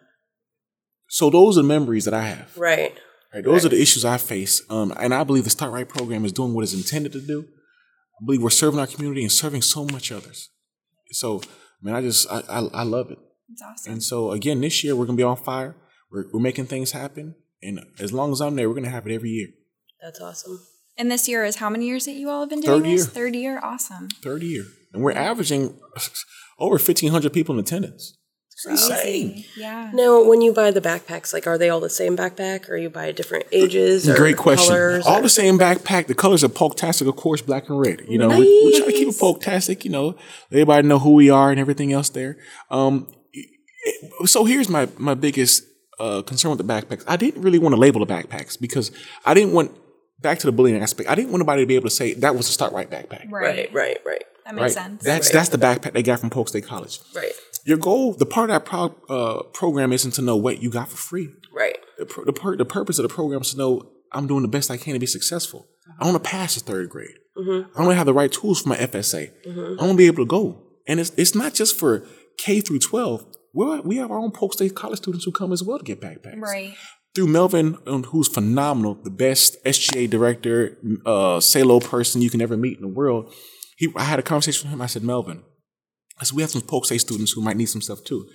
So 1.09 1.31
those 1.31 1.59
are 1.59 1.63
memories 1.63 2.05
that 2.05 2.15
I 2.15 2.23
have. 2.23 2.57
Right. 2.57 2.95
Right. 3.35 3.45
Those 3.45 3.65
are 3.65 3.71
the 3.71 3.81
issues 3.81 4.05
I 4.05 4.19
face. 4.19 4.63
Um, 4.69 4.93
and 4.99 5.15
I 5.15 5.25
believe 5.25 5.45
the 5.45 5.51
Start 5.51 5.73
Right 5.73 5.89
program 5.89 6.25
is 6.27 6.33
doing 6.33 6.53
what 6.53 6.63
it's 6.63 6.75
intended 6.75 7.13
to 7.13 7.21
do. 7.21 7.47
I 8.21 8.25
believe 8.25 8.43
we're 8.43 8.51
serving 8.51 8.79
our 8.79 8.87
community 8.87 9.23
and 9.23 9.33
serving 9.33 9.63
so 9.63 9.85
much 9.87 10.13
others. 10.13 10.51
So, 11.11 11.41
man, 11.81 11.95
I 11.95 12.03
just, 12.03 12.31
I, 12.31 12.43
I, 12.49 12.59
I 12.73 12.83
love 12.83 13.11
it. 13.11 13.19
It's 13.51 13.63
awesome. 13.63 13.93
And 13.95 14.03
so, 14.03 14.33
again, 14.33 14.61
this 14.61 14.85
year 14.85 14.95
we're 14.95 15.07
going 15.07 15.17
to 15.17 15.21
be 15.21 15.25
on 15.25 15.37
fire. 15.37 15.75
We're, 16.11 16.27
we're 16.33 16.41
making 16.41 16.67
things 16.67 16.93
happen. 16.93 17.35
And 17.63 17.81
as 17.99 18.13
long 18.13 18.33
as 18.33 18.41
I'm 18.41 18.55
there, 18.57 18.69
we're 18.69 18.75
going 18.75 18.85
to 18.85 18.91
have 18.91 19.07
it 19.07 19.15
every 19.15 19.31
year. 19.31 19.49
That's 20.03 20.21
awesome. 20.21 20.59
And 20.99 21.11
this 21.11 21.27
year 21.29 21.45
is 21.45 21.57
how 21.57 21.71
many 21.71 21.87
years 21.87 22.05
that 22.05 22.13
you 22.13 22.29
all 22.29 22.41
have 22.41 22.51
been 22.51 22.61
doing 22.61 22.83
Third 22.83 22.91
this? 22.91 23.01
year. 23.01 23.07
Third 23.07 23.35
year. 23.35 23.61
Awesome. 23.63 24.09
Third 24.23 24.43
year. 24.43 24.65
And 24.93 25.03
we're 25.03 25.13
averaging 25.13 25.79
over 26.59 26.75
1,500 26.75 27.33
people 27.33 27.55
in 27.55 27.61
attendance. 27.61 28.19
It's 28.51 28.67
insane. 28.67 29.45
Yeah. 29.57 29.91
Now, 29.95 30.23
when 30.23 30.41
you 30.43 30.53
buy 30.53 30.71
the 30.71 30.81
backpacks, 30.83 31.33
like, 31.33 31.47
are 31.47 31.57
they 31.59 31.71
all 31.71 31.81
the 31.81 31.89
same 31.91 32.17
backpack, 32.17 32.69
or 32.69 32.77
you 32.77 32.91
buy 32.91 33.11
different 33.11 33.47
ages? 33.51 34.07
Or 34.09 34.15
Great 34.15 34.37
question. 34.37 34.69
Colors, 34.75 35.07
All 35.07 35.19
or- 35.19 35.23
the 35.23 35.29
same 35.31 35.59
backpack. 35.59 36.07
The 36.07 36.15
colors 36.15 36.45
are 36.45 36.49
polktastic, 36.49 37.09
of 37.09 37.17
course, 37.17 37.41
black 37.41 37.69
and 37.71 37.81
red. 37.81 38.03
You 38.07 38.19
know, 38.19 38.29
we, 38.29 38.41
we 38.65 38.77
try 38.77 38.87
to 38.87 38.93
keep 38.93 39.03
it 39.03 39.07
Nice. 39.07 39.19
polktastic. 39.21 39.85
You 39.85 39.91
know, 39.91 40.07
let 40.09 40.17
everybody 40.53 40.87
know 40.87 40.99
who 41.01 41.15
we 41.15 41.31
are 41.31 41.51
and 41.51 41.59
everything 41.59 41.93
else 41.93 42.11
there. 42.11 42.37
Um, 42.71 43.11
so 44.27 44.45
here's 44.45 44.69
my 44.69 44.89
my 44.99 45.15
biggest 45.15 45.65
uh, 45.99 46.23
concern 46.23 46.51
with 46.51 46.59
the 46.59 46.65
backpacks. 46.73 47.03
I 47.09 47.17
didn't 47.17 47.43
really 47.43 47.59
want 47.59 47.75
to 47.75 47.81
label 47.81 48.05
the 48.05 48.13
backpacks 48.13 48.61
because 48.61 48.93
I 49.25 49.35
didn't 49.35 49.55
want 49.55 49.73
back 50.23 50.39
to 50.41 50.47
the 50.47 50.53
bullying 50.53 50.81
aspect. 50.83 51.09
I 51.11 51.15
didn't 51.15 51.31
want 51.33 51.41
anybody 51.43 51.63
to 51.63 51.67
be 51.67 51.75
able 51.75 51.89
to 51.89 51.95
say 51.95 52.15
that 52.15 52.35
was 52.37 52.49
a 52.49 52.53
start 52.53 52.73
right 52.73 52.89
backpack. 52.89 53.31
Right. 53.31 53.73
Right. 53.73 53.99
Right. 54.05 54.25
That 54.45 54.55
makes 54.55 54.63
Right. 54.77 54.85
sense. 54.85 55.05
That's 55.05 55.31
that's 55.31 55.49
the 55.51 55.59
backpack 55.59 55.93
they 55.93 56.03
got 56.03 56.21
from 56.21 56.31
Polk 56.31 56.49
State 56.49 56.67
College. 56.67 56.99
Right. 57.15 57.33
Your 57.65 57.79
goal, 57.79 58.13
the 58.15 58.27
part 58.27 58.51
of 58.51 58.55
that 58.55 58.65
pro, 58.65 58.95
uh, 59.09 59.43
program 59.53 59.93
isn't 59.93 60.13
to 60.13 60.23
know 60.23 60.37
what 60.37 60.61
you 60.63 60.69
got 60.71 60.89
for 60.89 60.97
free. 60.97 61.29
Right. 61.55 61.79
The, 61.99 62.07
pur- 62.07 62.25
the, 62.25 62.33
pur- 62.33 62.57
the 62.57 62.65
purpose 62.65 62.99
of 62.99 63.05
the 63.05 63.09
program 63.15 63.43
is 63.43 63.53
to 63.53 63.57
know 63.59 63.89
I'm 64.11 64.27
doing 64.27 64.43
the 64.43 64.49
best 64.49 64.69
I 64.71 64.77
can 64.77 64.95
to 64.95 64.99
be 64.99 65.07
successful. 65.07 65.69
I 66.01 66.05
want 66.05 66.23
to 66.23 66.29
pass 66.29 66.55
the 66.57 66.61
third 66.61 66.89
grade. 66.91 67.15
I 67.37 67.41
want 67.79 67.91
to 67.91 67.95
have 67.95 68.07
the 68.07 68.13
right 68.13 68.31
tools 68.33 68.61
for 68.63 68.69
my 68.71 68.77
FSA. 68.77 69.31
I 69.47 69.81
want 69.81 69.93
to 69.93 69.97
be 69.97 70.07
able 70.07 70.25
to 70.25 70.27
go. 70.27 70.63
And 70.89 70.99
it's, 71.01 71.13
it's 71.17 71.35
not 71.37 71.55
just 71.55 71.79
for 71.79 72.05
K 72.37 72.61
through 72.61 72.81
12. 72.81 73.25
We're, 73.55 73.81
we 73.83 73.97
have 73.99 74.11
our 74.11 74.19
own 74.19 74.33
Polk 74.33 74.55
State 74.55 74.75
College 74.75 74.99
students 74.99 75.25
who 75.25 75.31
come 75.33 75.53
as 75.53 75.63
well 75.63 75.79
to 75.79 75.85
get 75.85 76.01
backpacks. 76.01 76.41
Right. 76.41 76.75
Through 77.15 77.27
Melvin, 77.27 77.77
um, 77.87 78.05
who's 78.05 78.29
phenomenal, 78.29 78.95
the 78.95 79.11
best 79.11 79.63
SGA 79.65 80.09
director, 80.09 80.79
uh, 81.05 81.41
SALO 81.41 81.81
person 81.81 82.23
you 82.23 82.31
can 82.31 82.41
ever 82.41 82.57
meet 82.57 82.79
in 82.79 82.83
the 82.83 82.89
world. 82.89 83.33
He, 83.77 83.93
I 83.97 84.05
had 84.05 84.19
a 84.19 84.23
conversation 84.23 84.69
with 84.69 84.75
him. 84.75 84.81
I 84.81 84.87
said, 84.87 85.03
Melvin, 85.03 85.43
I 86.19 86.25
said, 86.25 86.37
we 86.37 86.43
have 86.43 86.51
some 86.51 86.63
Polk 86.63 86.87
State 86.87 87.03
students 87.03 87.33
who 87.33 87.43
might 87.43 87.57
need 87.57 87.67
some 87.67 87.83
stuff 87.83 88.03
too. 88.03 88.27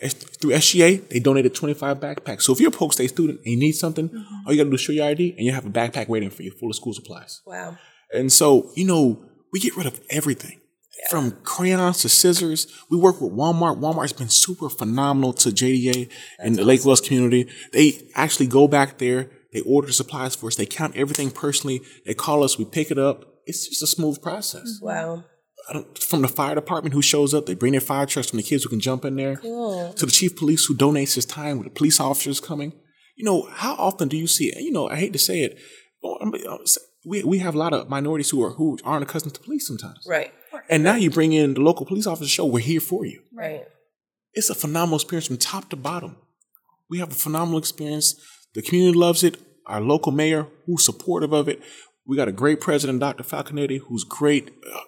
Through 0.00 0.52
SGA, 0.52 1.08
they 1.08 1.18
donated 1.18 1.54
25 1.54 1.98
backpacks. 1.98 2.42
So 2.42 2.52
if 2.52 2.60
you're 2.60 2.70
a 2.70 2.72
Polk 2.72 2.92
State 2.92 3.10
student 3.10 3.40
and 3.44 3.54
you 3.54 3.58
need 3.58 3.72
something, 3.72 4.10
all 4.46 4.52
you 4.52 4.58
got 4.58 4.64
to 4.64 4.70
do 4.70 4.74
is 4.74 4.80
show 4.80 4.92
your 4.92 5.06
ID 5.06 5.34
and 5.36 5.44
you 5.44 5.52
have 5.52 5.66
a 5.66 5.70
backpack 5.70 6.08
waiting 6.08 6.30
for 6.30 6.42
you 6.42 6.52
full 6.52 6.70
of 6.70 6.76
school 6.76 6.94
supplies. 6.94 7.40
Wow. 7.46 7.76
And 8.12 8.32
so, 8.32 8.70
you 8.76 8.84
know, 8.84 9.24
we 9.52 9.60
get 9.60 9.76
rid 9.76 9.86
of 9.86 10.00
everything 10.10 10.61
from 11.10 11.32
crayons 11.42 12.02
to 12.02 12.08
scissors. 12.08 12.66
We 12.90 12.96
work 12.96 13.20
with 13.20 13.32
Walmart. 13.32 13.78
Walmart's 13.80 14.12
been 14.12 14.28
super 14.28 14.68
phenomenal 14.68 15.32
to 15.34 15.50
JDA 15.50 16.10
and 16.38 16.56
the 16.56 16.64
Lake 16.64 16.84
Wales 16.84 17.00
community. 17.00 17.48
They 17.72 18.08
actually 18.14 18.46
go 18.46 18.68
back 18.68 18.98
there. 18.98 19.30
They 19.52 19.60
order 19.60 19.92
supplies 19.92 20.34
for 20.34 20.46
us. 20.46 20.56
They 20.56 20.66
count 20.66 20.96
everything 20.96 21.30
personally. 21.30 21.82
They 22.06 22.14
call 22.14 22.42
us. 22.42 22.58
We 22.58 22.64
pick 22.64 22.90
it 22.90 22.98
up. 22.98 23.26
It's 23.44 23.68
just 23.68 23.82
a 23.82 23.86
smooth 23.86 24.22
process. 24.22 24.78
Mm-hmm. 24.78 24.86
Wow. 24.86 25.24
I 25.68 25.74
don't, 25.74 25.98
from 25.98 26.22
the 26.22 26.28
fire 26.28 26.54
department 26.54 26.94
who 26.94 27.02
shows 27.02 27.34
up, 27.34 27.46
they 27.46 27.54
bring 27.54 27.72
their 27.72 27.80
fire 27.80 28.06
trucks 28.06 28.30
from 28.30 28.38
the 28.38 28.42
kids 28.42 28.64
who 28.64 28.70
can 28.70 28.80
jump 28.80 29.04
in 29.04 29.16
there, 29.16 29.36
to 29.36 29.92
the 29.96 30.10
chief 30.10 30.36
police 30.36 30.64
who 30.64 30.76
donates 30.76 31.14
his 31.14 31.24
time 31.24 31.58
with 31.58 31.66
the 31.66 31.72
police 31.72 32.00
officers 32.00 32.40
coming. 32.40 32.72
You 33.16 33.24
know, 33.24 33.48
how 33.50 33.74
often 33.74 34.08
do 34.08 34.16
you 34.16 34.26
see? 34.26 34.52
You 34.56 34.72
know, 34.72 34.88
I 34.88 34.96
hate 34.96 35.12
to 35.12 35.18
say 35.18 35.42
it, 35.42 35.58
I'm- 37.04 37.10
I'm 37.10 37.22
say- 37.22 37.22
we 37.24 37.24
we 37.24 37.38
have 37.38 37.54
a 37.54 37.58
lot 37.58 37.72
of 37.72 37.88
minorities 37.88 38.30
who 38.30 38.42
are 38.44 38.50
who 38.50 38.78
aren't 38.84 39.02
accustomed 39.02 39.34
to 39.34 39.40
police 39.40 39.66
sometimes. 39.66 40.06
Right. 40.06 40.32
And 40.68 40.82
now 40.84 40.94
you 40.96 41.10
bring 41.10 41.32
in 41.32 41.54
the 41.54 41.60
local 41.60 41.86
police 41.86 42.06
officer 42.06 42.28
show, 42.28 42.44
we're 42.46 42.60
here 42.60 42.80
for 42.80 43.04
you. 43.04 43.22
Right. 43.32 43.64
It's 44.34 44.50
a 44.50 44.54
phenomenal 44.54 44.96
experience 44.96 45.26
from 45.26 45.36
top 45.38 45.68
to 45.70 45.76
bottom. 45.76 46.16
We 46.88 46.98
have 46.98 47.10
a 47.10 47.14
phenomenal 47.14 47.58
experience. 47.58 48.14
The 48.54 48.62
community 48.62 48.96
loves 48.98 49.24
it. 49.24 49.38
Our 49.66 49.80
local 49.80 50.12
mayor, 50.12 50.46
who's 50.66 50.84
supportive 50.84 51.32
of 51.32 51.48
it. 51.48 51.60
We 52.06 52.16
got 52.16 52.28
a 52.28 52.32
great 52.32 52.60
president, 52.60 53.00
Dr. 53.00 53.22
Falconetti, 53.24 53.78
who's 53.88 54.04
great. 54.04 54.50
Uh, 54.72 54.80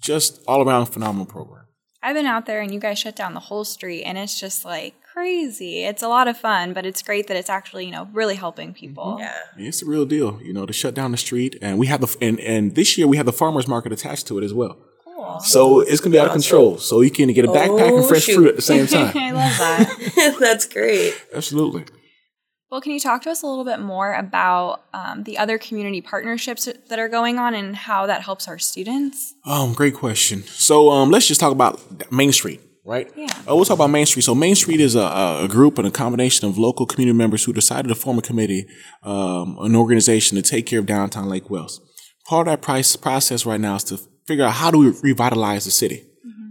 Just 0.00 0.40
all 0.46 0.62
around 0.66 0.86
phenomenal 0.86 1.26
program. 1.26 1.66
I've 2.02 2.14
been 2.14 2.26
out 2.26 2.46
there 2.46 2.60
and 2.60 2.72
you 2.72 2.80
guys 2.80 2.98
shut 2.98 3.16
down 3.16 3.34
the 3.34 3.40
whole 3.40 3.64
street 3.64 4.02
and 4.04 4.16
it's 4.18 4.38
just 4.38 4.64
like 4.64 4.94
crazy. 5.14 5.84
It's 5.84 6.02
a 6.02 6.08
lot 6.08 6.26
of 6.28 6.36
fun, 6.36 6.72
but 6.72 6.84
it's 6.84 7.00
great 7.02 7.28
that 7.28 7.36
it's 7.36 7.48
actually, 7.48 7.86
you 7.86 7.92
know, 7.92 8.08
really 8.12 8.34
helping 8.34 8.74
people. 8.74 9.16
Yeah. 9.20 9.32
It's 9.56 9.80
the 9.80 9.86
real 9.86 10.04
deal, 10.04 10.40
you 10.42 10.52
know, 10.52 10.66
to 10.66 10.72
shut 10.72 10.92
down 10.94 11.12
the 11.12 11.16
street. 11.16 11.56
And 11.62 11.78
we 11.78 11.86
have 11.86 12.00
the 12.00 12.16
and 12.20 12.38
and 12.40 12.74
this 12.74 12.98
year 12.98 13.06
we 13.06 13.16
have 13.16 13.26
the 13.26 13.32
farmers 13.32 13.68
market 13.68 13.92
attached 13.92 14.26
to 14.26 14.38
it 14.38 14.44
as 14.44 14.52
well. 14.52 14.76
Cool. 15.04 15.38
So 15.40 15.80
it's 15.80 16.00
gonna 16.00 16.12
be 16.14 16.18
out 16.18 16.26
of 16.26 16.32
control. 16.32 16.78
So 16.78 17.00
you 17.00 17.10
can 17.10 17.32
get 17.32 17.44
a 17.44 17.48
backpack 17.48 17.90
Oh, 17.92 17.98
and 17.98 18.06
fresh 18.06 18.24
shoot. 18.24 18.34
fruit 18.34 18.48
at 18.48 18.56
the 18.56 18.62
same 18.62 18.86
time. 18.96 19.16
I 19.16 19.30
love 19.30 19.58
that. 19.58 20.36
That's 20.40 20.66
great. 20.66 21.14
Absolutely. 21.32 21.84
well, 22.70 22.80
can 22.80 22.90
you 22.92 22.98
talk 23.00 23.22
to 23.22 23.30
us 23.30 23.42
a 23.42 23.46
little 23.46 23.64
bit 23.64 23.78
more 23.78 24.12
about 24.14 24.82
um, 24.92 25.22
the 25.22 25.38
other 25.38 25.58
community 25.58 26.00
partnerships 26.00 26.68
that 26.88 26.98
are 26.98 27.08
going 27.08 27.38
on 27.38 27.54
and 27.54 27.76
how 27.76 28.06
that 28.06 28.22
helps 28.22 28.48
our 28.48 28.58
students? 28.58 29.32
Um, 29.46 29.74
great 29.74 29.94
question. 29.94 30.42
So 30.42 30.90
um, 30.90 31.10
let's 31.12 31.28
just 31.28 31.40
talk 31.40 31.52
about 31.52 31.80
Main 32.10 32.32
Street, 32.32 32.60
right? 32.84 33.10
Yeah. 33.16 33.26
Uh, 33.48 33.56
we'll 33.56 33.64
talk 33.64 33.76
about 33.76 33.90
Main 33.90 34.06
Street. 34.06 34.22
So 34.22 34.34
Main 34.34 34.54
Street 34.54 34.80
is 34.80 34.94
a, 34.94 35.40
a 35.42 35.48
group 35.48 35.78
and 35.78 35.86
a 35.86 35.90
combination 35.90 36.48
of 36.48 36.58
local 36.58 36.86
community 36.86 37.16
members 37.16 37.44
who 37.44 37.52
decided 37.52 37.88
to 37.88 37.94
form 37.94 38.18
a 38.18 38.22
committee, 38.22 38.66
um, 39.02 39.56
an 39.60 39.74
organization 39.74 40.36
to 40.36 40.42
take 40.42 40.66
care 40.66 40.80
of 40.80 40.86
downtown 40.86 41.28
Lake 41.28 41.50
Wales. 41.50 41.80
Part 42.26 42.46
of 42.46 42.52
that 42.52 42.62
price 42.62 42.96
process 42.96 43.44
right 43.44 43.60
now 43.60 43.76
is 43.76 43.84
to 43.84 43.98
figure 44.26 44.44
out 44.44 44.54
how 44.54 44.70
do 44.70 44.78
we 44.78 44.90
revitalize 45.02 45.64
the 45.64 45.70
city. 45.70 46.04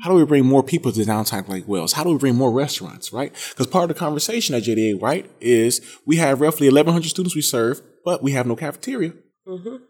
How 0.04 0.10
do 0.10 0.17
we 0.17 0.26
bring 0.26 0.46
more 0.46 0.62
people 0.63 0.91
to 0.91 1.06
downtown 1.06 1.46
Lake 1.48 1.65
Wales? 1.65 1.93
How 1.93 2.04
do 2.04 2.10
we 2.10 2.17
bring 2.17 2.36
more 2.36 2.52
restaurants, 2.52 3.13
right? 3.13 3.32
Because 3.50 3.67
part 3.67 3.89
of 3.89 3.96
the 3.96 4.00
conversation 4.00 4.54
at 4.54 4.63
JDA, 4.63 5.02
right, 5.02 5.32
is 5.39 5.80
we 6.06 6.17
have 6.17 6.41
roughly 6.41 6.67
1,100 6.67 7.08
students 7.08 7.36
we 7.38 7.41
serve, 7.41 7.82
but 8.04 8.22
we 8.22 8.34
have 8.34 8.46
no 8.46 8.58
cafeteria. 8.58 9.13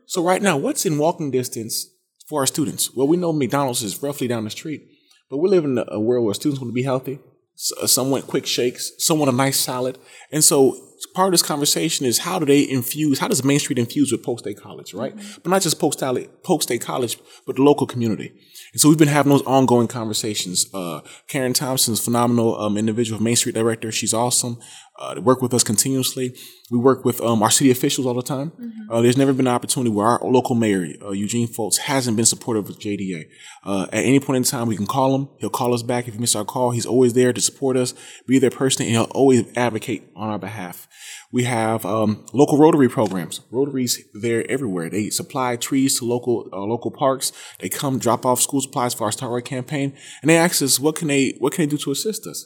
So 0.05 0.23
right 0.23 0.41
now, 0.41 0.55
what's 0.55 0.85
in 0.85 0.99
walking 0.99 1.31
distance 1.31 1.87
for 2.27 2.41
our 2.41 2.45
students? 2.45 2.93
Well, 2.95 3.07
we 3.07 3.17
know 3.17 3.33
McDonald's 3.33 3.81
is 3.81 4.03
roughly 4.03 4.27
down 4.27 4.43
the 4.43 4.51
street, 4.51 4.87
but 5.33 5.39
we 5.39 5.49
live 5.49 5.65
in 5.65 5.79
a- 5.79 5.99
world 5.99 6.23
where 6.23 6.33
students 6.35 6.61
want 6.61 6.69
to 6.69 6.75
be 6.75 6.83
healthy. 6.83 7.17
Some 7.55 8.11
want 8.11 8.27
quick 8.27 8.45
shakes, 8.45 8.91
some 8.99 9.17
want 9.17 9.33
a 9.33 9.35
nice 9.35 9.59
salad. 9.59 9.97
And 10.31 10.43
so 10.43 10.77
part 11.05 11.27
of 11.27 11.31
this 11.33 11.41
conversation 11.43 12.05
is 12.05 12.19
how 12.19 12.39
do 12.39 12.45
they 12.45 12.67
infuse, 12.67 13.19
how 13.19 13.27
does 13.27 13.43
Main 13.43 13.59
Street 13.59 13.79
infuse 13.79 14.11
with 14.11 14.23
Polk 14.23 14.39
State 14.39 14.57
College, 14.59 14.93
right? 14.93 15.15
But 15.43 15.49
not 15.49 15.61
just 15.61 15.79
Polk 15.79 15.93
State, 15.93 16.43
Polk 16.43 16.61
State 16.63 16.81
College, 16.81 17.17
but 17.45 17.55
the 17.55 17.63
local 17.63 17.87
community. 17.87 18.33
And 18.73 18.81
so 18.81 18.89
we've 18.89 18.97
been 18.97 19.07
having 19.07 19.31
those 19.31 19.43
ongoing 19.43 19.87
conversations. 19.87 20.65
Uh, 20.73 21.01
Karen 21.27 21.53
Thompson's 21.53 22.03
phenomenal 22.03 22.59
um, 22.59 22.77
individual, 22.77 23.21
Main 23.21 23.35
Street 23.35 23.55
director. 23.55 23.91
She's 23.91 24.13
awesome. 24.13 24.57
Uh, 24.99 25.15
they 25.15 25.19
work 25.19 25.41
with 25.41 25.53
us 25.53 25.63
continuously. 25.63 26.35
We 26.71 26.77
work 26.77 27.03
with 27.03 27.19
um, 27.21 27.41
our 27.41 27.49
city 27.49 27.71
officials 27.71 28.05
all 28.05 28.13
the 28.13 28.21
time. 28.21 28.51
Uh, 28.89 29.01
there's 29.01 29.17
never 29.17 29.33
been 29.33 29.47
an 29.47 29.53
opportunity 29.53 29.89
where 29.89 30.05
our 30.05 30.19
local 30.23 30.55
mayor, 30.55 30.87
uh, 31.03 31.11
Eugene 31.11 31.47
Fultz, 31.47 31.77
hasn't 31.77 32.15
been 32.15 32.25
supportive 32.25 32.69
of 32.69 32.77
JDA. 32.77 33.25
Uh, 33.63 33.87
at 33.91 34.05
any 34.05 34.19
point 34.19 34.37
in 34.37 34.43
time, 34.43 34.67
we 34.67 34.75
can 34.75 34.85
call 34.85 35.15
him. 35.15 35.29
He'll 35.39 35.49
call 35.49 35.73
us 35.73 35.83
back 35.83 36.07
if 36.07 36.13
you 36.13 36.19
miss 36.19 36.35
our 36.35 36.45
call. 36.45 36.71
He's 36.71 36.85
always 36.85 37.13
there 37.13 37.33
to 37.33 37.41
support 37.41 37.75
us, 37.75 37.93
be 38.27 38.39
there 38.39 38.51
personally, 38.51 38.91
and 38.91 38.97
he'll 38.97 39.11
always 39.11 39.45
advocate 39.57 40.09
on 40.15 40.29
our 40.29 40.39
behalf. 40.39 40.87
We 41.31 41.45
have 41.45 41.85
um, 41.85 42.25
local 42.31 42.57
Rotary 42.59 42.87
programs. 42.89 43.41
Rotaries 43.49 43.99
there 44.13 44.49
everywhere. 44.49 44.89
They 44.89 45.09
supply 45.09 45.55
trees 45.55 45.97
to 45.97 46.05
local 46.05 46.47
uh, 46.53 46.59
local 46.59 46.91
parks. 46.91 47.31
They 47.59 47.69
come 47.69 47.97
drop 47.97 48.25
off 48.25 48.39
school 48.39 48.61
supplies 48.61 48.93
for 48.93 49.05
our 49.05 49.11
Start 49.11 49.31
Right 49.31 49.43
campaign, 49.43 49.97
and 50.21 50.29
they 50.29 50.37
ask 50.37 50.61
us 50.61 50.79
what 50.79 50.95
can 50.95 51.07
they 51.07 51.35
what 51.39 51.53
can 51.53 51.63
they 51.65 51.71
do 51.71 51.77
to 51.77 51.91
assist 51.91 52.27
us. 52.27 52.45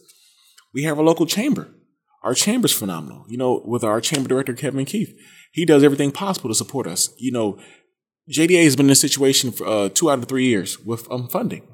We 0.73 0.83
have 0.83 0.97
a 0.97 1.01
local 1.03 1.25
chamber. 1.25 1.69
Our 2.23 2.33
chamber's 2.33 2.73
phenomenal. 2.73 3.25
You 3.27 3.37
know, 3.37 3.61
with 3.65 3.83
our 3.83 3.99
chamber 3.99 4.29
director 4.29 4.53
Kevin 4.53 4.85
Keith, 4.85 5.13
he 5.51 5.65
does 5.65 5.83
everything 5.83 6.11
possible 6.11 6.49
to 6.49 6.55
support 6.55 6.87
us. 6.87 7.13
You 7.17 7.31
know, 7.31 7.59
JDA 8.31 8.63
has 8.63 8.75
been 8.75 8.87
in 8.87 8.91
a 8.91 8.95
situation 8.95 9.51
for 9.51 9.67
uh, 9.67 9.89
two 9.89 10.09
out 10.09 10.19
of 10.19 10.25
three 10.25 10.45
years 10.45 10.79
with 10.79 11.09
um, 11.11 11.27
funding. 11.27 11.67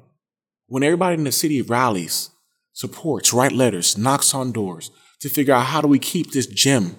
When 0.66 0.82
everybody 0.82 1.14
in 1.14 1.24
the 1.24 1.32
city 1.32 1.62
rallies, 1.62 2.30
supports, 2.72 3.32
write 3.32 3.52
letters, 3.52 3.96
knocks 3.96 4.34
on 4.34 4.52
doors 4.52 4.90
to 5.24 5.30
figure 5.30 5.54
out 5.54 5.64
how 5.64 5.80
do 5.80 5.88
we 5.88 5.98
keep 5.98 6.32
this 6.32 6.46
gem, 6.46 6.96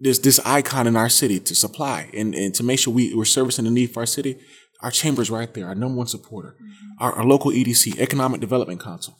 this 0.00 0.18
this 0.18 0.40
icon 0.40 0.88
in 0.88 0.96
our 0.96 1.08
city 1.08 1.38
to 1.38 1.54
supply 1.54 2.10
and, 2.12 2.34
and 2.34 2.52
to 2.52 2.64
make 2.64 2.80
sure 2.80 2.92
we, 2.92 3.14
we're 3.14 3.24
servicing 3.24 3.64
the 3.64 3.70
need 3.70 3.94
for 3.94 4.00
our 4.00 4.06
city, 4.06 4.40
our 4.80 4.90
chamber's 4.90 5.30
right 5.30 5.54
there, 5.54 5.68
our 5.68 5.74
number 5.76 5.96
one 5.96 6.08
supporter. 6.08 6.56
Mm-hmm. 6.60 7.04
Our, 7.04 7.12
our 7.12 7.24
local 7.24 7.52
EDC, 7.52 8.00
Economic 8.00 8.40
Development 8.40 8.80
Council, 8.80 9.16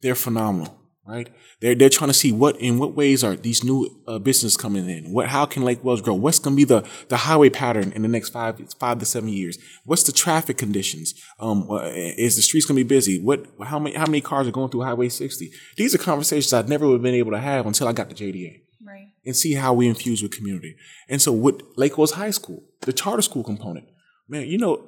they're 0.00 0.14
phenomenal, 0.14 0.74
right? 1.06 1.28
They're 1.60 1.74
they're 1.74 1.88
trying 1.88 2.08
to 2.08 2.14
see 2.14 2.32
what 2.32 2.56
in 2.60 2.78
what 2.78 2.94
ways 2.94 3.22
are 3.24 3.36
these 3.36 3.62
new 3.64 4.00
uh, 4.06 4.18
businesses 4.18 4.56
coming 4.56 4.88
in? 4.88 5.12
What 5.12 5.28
how 5.28 5.44
can 5.46 5.62
Lake 5.64 5.82
Wales 5.84 6.00
grow? 6.00 6.14
What's 6.14 6.38
going 6.38 6.56
to 6.56 6.56
be 6.56 6.64
the 6.64 6.86
the 7.08 7.18
highway 7.18 7.50
pattern 7.50 7.92
in 7.92 8.02
the 8.02 8.08
next 8.08 8.30
five 8.30 8.60
five 8.78 8.98
to 8.98 9.06
seven 9.06 9.28
years? 9.28 9.58
What's 9.84 10.02
the 10.04 10.12
traffic 10.12 10.56
conditions? 10.58 11.14
Um, 11.38 11.70
uh, 11.70 11.90
is 11.92 12.36
the 12.36 12.42
streets 12.42 12.66
going 12.66 12.78
to 12.78 12.84
be 12.84 12.88
busy? 12.88 13.20
What 13.20 13.46
how 13.62 13.78
many 13.78 13.96
how 13.96 14.06
many 14.06 14.20
cars 14.20 14.46
are 14.48 14.52
going 14.52 14.70
through 14.70 14.82
Highway 14.82 15.08
60? 15.08 15.50
These 15.76 15.94
are 15.94 15.98
conversations 15.98 16.52
I 16.52 16.62
never 16.62 16.86
would 16.86 16.94
have 16.94 17.02
been 17.02 17.14
able 17.14 17.32
to 17.32 17.40
have 17.40 17.66
until 17.66 17.88
I 17.88 17.92
got 17.92 18.08
to 18.10 18.14
JDA 18.14 18.60
Right. 18.86 19.08
and 19.24 19.34
see 19.36 19.54
how 19.54 19.72
we 19.74 19.88
infuse 19.88 20.22
with 20.22 20.32
community. 20.32 20.76
And 21.08 21.20
so 21.22 21.32
with 21.32 21.62
Lake 21.76 21.96
Wales 21.96 22.12
High 22.12 22.30
School, 22.30 22.62
the 22.82 22.92
charter 22.92 23.22
school 23.22 23.42
component, 23.44 23.86
man, 24.28 24.46
you 24.46 24.58
know, 24.58 24.84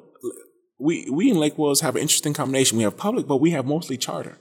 we 0.79 1.09
we 1.11 1.31
in 1.31 1.39
Lake 1.39 1.57
Wales 1.57 1.81
have 1.81 1.97
an 1.97 2.03
interesting 2.03 2.35
combination. 2.35 2.77
We 2.79 2.85
have 2.85 2.97
public, 2.97 3.27
but 3.27 3.39
we 3.39 3.51
have 3.53 3.65
mostly 3.67 3.97
charter. 3.97 4.39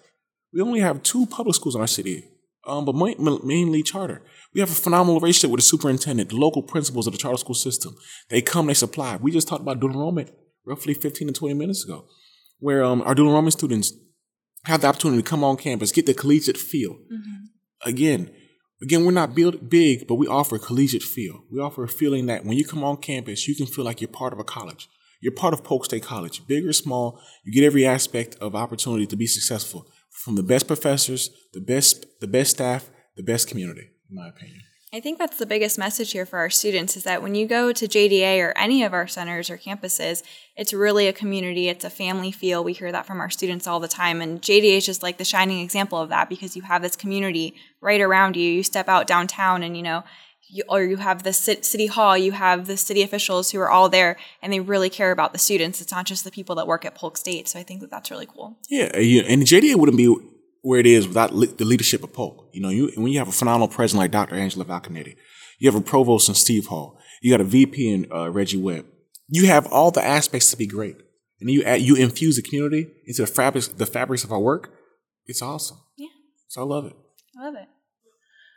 We 0.56 0.62
only 0.62 0.80
have 0.80 1.04
two 1.04 1.26
public 1.26 1.54
schools 1.54 1.76
in 1.76 1.82
our 1.82 1.88
city, 1.88 2.24
um, 2.66 2.86
but 2.86 2.96
ma- 2.96 3.14
ma- 3.20 3.40
mainly 3.44 3.84
charter. 3.84 4.22
We 4.54 4.62
have 4.62 4.72
a 4.72 4.74
phenomenal 4.74 5.20
relationship 5.20 5.52
with 5.52 5.60
the 5.60 5.66
superintendent, 5.66 6.30
the 6.30 6.38
local 6.38 6.64
principals 6.64 7.08
of 7.08 7.14
the 7.14 7.20
charter 7.20 7.38
school 7.38 7.56
system. 7.56 7.98
They 8.30 8.42
come, 8.42 8.68
they 8.68 8.74
supply. 8.74 9.18
We 9.18 9.32
just 9.32 9.50
talked 9.50 9.62
about 9.62 9.82
dual 9.82 9.92
enrollment 9.92 10.32
roughly 10.66 10.94
15 10.94 11.28
to 11.28 11.34
20 11.34 11.56
minutes 11.56 11.84
ago, 11.84 12.06
where 12.60 12.86
um, 12.86 13.02
our 13.02 13.14
dual 13.14 13.28
enrollment 13.28 13.52
students 13.52 13.92
have 14.64 14.80
the 14.80 14.88
opportunity 14.88 15.22
to 15.22 15.30
come 15.30 15.44
on 15.44 15.58
campus, 15.58 15.92
get 15.92 16.06
the 16.06 16.14
collegiate 16.14 16.58
feel. 16.58 16.98
Again, 17.86 18.32
again, 18.82 19.04
we're 19.04 19.12
not 19.12 19.36
built 19.36 19.70
big, 19.70 20.08
but 20.08 20.16
we 20.16 20.26
offer 20.26 20.56
a 20.56 20.60
collegiate 20.60 21.04
feel. 21.04 21.44
We 21.52 21.60
offer 21.60 21.84
a 21.84 21.90
feeling 21.90 22.28
that 22.28 22.46
when 22.46 22.58
you 22.58 22.66
come 22.66 22.84
on 22.84 22.98
campus, 22.98 23.46
you 23.46 23.56
can 23.56 23.66
feel 23.66 23.84
like 23.84 24.00
you're 24.00 24.08
part 24.08 24.32
of 24.32 24.40
a 24.40 24.46
college. 24.46 24.88
You're 25.22 25.34
part 25.34 25.54
of 25.54 25.66
Polk 25.66 25.84
State 25.84 26.04
College, 26.04 26.48
big 26.48 26.66
or 26.66 26.72
small. 26.72 27.20
You 27.44 27.52
get 27.52 27.66
every 27.66 27.86
aspect 27.86 28.36
of 28.40 28.56
opportunity 28.56 29.06
to 29.08 29.18
be 29.18 29.28
successful 29.28 29.86
from 30.26 30.36
the 30.36 30.44
best 30.44 30.66
professors, 30.66 31.30
the 31.54 31.62
best, 31.62 32.04
the 32.20 32.28
best 32.28 32.50
staff, 32.50 32.90
the 33.16 33.22
best 33.22 33.48
community, 33.48 33.92
in 34.10 34.16
my 34.16 34.28
opinion. 34.28 34.60
I 34.92 35.00
think 35.00 35.20
that's 35.20 35.38
the 35.38 35.46
biggest 35.46 35.78
message 35.78 36.14
here 36.14 36.26
for 36.26 36.40
our 36.40 36.50
students 36.50 36.98
is 36.98 37.04
that 37.04 37.22
when 37.22 37.36
you 37.36 37.46
go 37.46 37.72
to 37.72 37.88
JDA 37.88 38.40
or 38.40 38.58
any 38.58 38.84
of 38.84 38.94
our 38.94 39.08
centers 39.08 39.52
or 39.52 39.58
campuses, 39.58 40.24
it's 40.56 40.74
really 40.74 41.08
a 41.08 41.14
community, 41.14 41.70
it's 41.70 41.86
a 41.86 41.90
family 41.92 42.32
feel. 42.32 42.64
We 42.64 42.74
hear 42.74 42.92
that 42.92 43.06
from 43.06 43.20
our 43.20 43.30
students 43.30 43.68
all 43.68 43.80
the 43.80 43.88
time. 43.88 44.20
And 44.20 44.42
JDA 44.42 44.78
is 44.78 44.86
just 44.86 45.04
like 45.04 45.18
the 45.20 45.26
shining 45.26 45.60
example 45.60 46.00
of 46.00 46.10
that 46.10 46.28
because 46.28 46.56
you 46.56 46.64
have 46.64 46.82
this 46.82 46.96
community 46.96 47.54
right 47.80 48.02
around 48.02 48.36
you. 48.36 48.50
You 48.50 48.64
step 48.64 48.88
out 48.88 49.06
downtown 49.06 49.62
and, 49.62 49.78
you 49.78 49.84
know, 49.84 50.04
you, 50.56 50.64
or 50.70 50.84
you 50.84 50.98
have 50.98 51.24
the 51.24 51.34
city 51.34 51.88
hall, 51.96 52.18
you 52.18 52.32
have 52.32 52.60
the 52.68 52.78
city 52.78 53.02
officials 53.02 53.52
who 53.52 53.60
are 53.60 53.70
all 53.70 53.90
there 53.90 54.18
and 54.42 54.52
they 54.54 54.60
really 54.74 54.90
care 55.00 55.12
about 55.12 55.32
the 55.34 55.40
students. 55.48 55.82
It's 55.82 55.92
not 55.92 56.06
just 56.06 56.24
the 56.24 56.32
people 56.32 56.56
that 56.56 56.68
work 56.68 56.84
at 56.86 56.96
Polk 56.96 57.18
State. 57.18 57.48
So 57.50 57.60
I 57.60 57.64
think 57.64 57.82
that 57.82 57.92
that's 57.92 58.10
really 58.12 58.26
cool. 58.34 58.58
Yeah, 58.70 58.98
you- 58.98 59.22
and 59.32 59.44
JDA 59.44 59.76
wouldn't 59.76 59.98
be 59.98 60.14
where 60.62 60.80
it 60.80 60.88
is 60.88 61.08
without 61.08 61.34
le- 61.36 61.48
the 61.62 61.66
leadership 61.66 62.04
of 62.04 62.12
Polk. 62.14 62.36
You 62.54 62.62
know, 62.62 62.70
you 62.70 62.92
when 62.96 63.12
you 63.12 63.20
have 63.20 63.28
a 63.28 63.38
phenomenal 63.42 63.68
president 63.68 64.00
like 64.04 64.12
Dr. 64.12 64.36
Angela 64.36 64.66
Falconetti, 64.66 65.16
you 65.60 65.70
have 65.72 65.80
a 65.80 65.84
provost 65.94 66.28
in 66.30 66.36
Steve 66.36 66.66
Hall, 66.68 66.98
you 67.22 67.32
got 67.32 67.42
a 67.42 67.44
VP 67.56 67.76
in 67.94 68.12
uh, 68.12 68.30
Reggie 68.32 68.58
Webb. 68.58 68.86
You 69.28 69.48
have 69.48 69.66
all 69.68 69.92
the 69.92 70.04
aspects 70.06 70.50
to 70.52 70.58
be 70.58 70.68
great, 70.68 70.98
and 71.40 71.50
you 71.50 71.64
add, 71.64 71.82
you 71.82 71.96
infuse 71.96 72.36
the 72.36 72.42
community 72.48 72.88
into 73.08 73.22
the 73.24 73.28
fabrics 73.28 73.68
the 73.68 73.86
fabrics 73.86 74.24
of 74.24 74.32
our 74.32 74.40
work. 74.40 74.64
It's 75.26 75.42
awesome. 75.42 75.78
Yeah. 75.98 76.08
So 76.48 76.62
I 76.62 76.66
love 76.66 76.86
it. 76.86 76.94
I 77.40 77.46
love 77.46 77.56
it. 77.56 77.68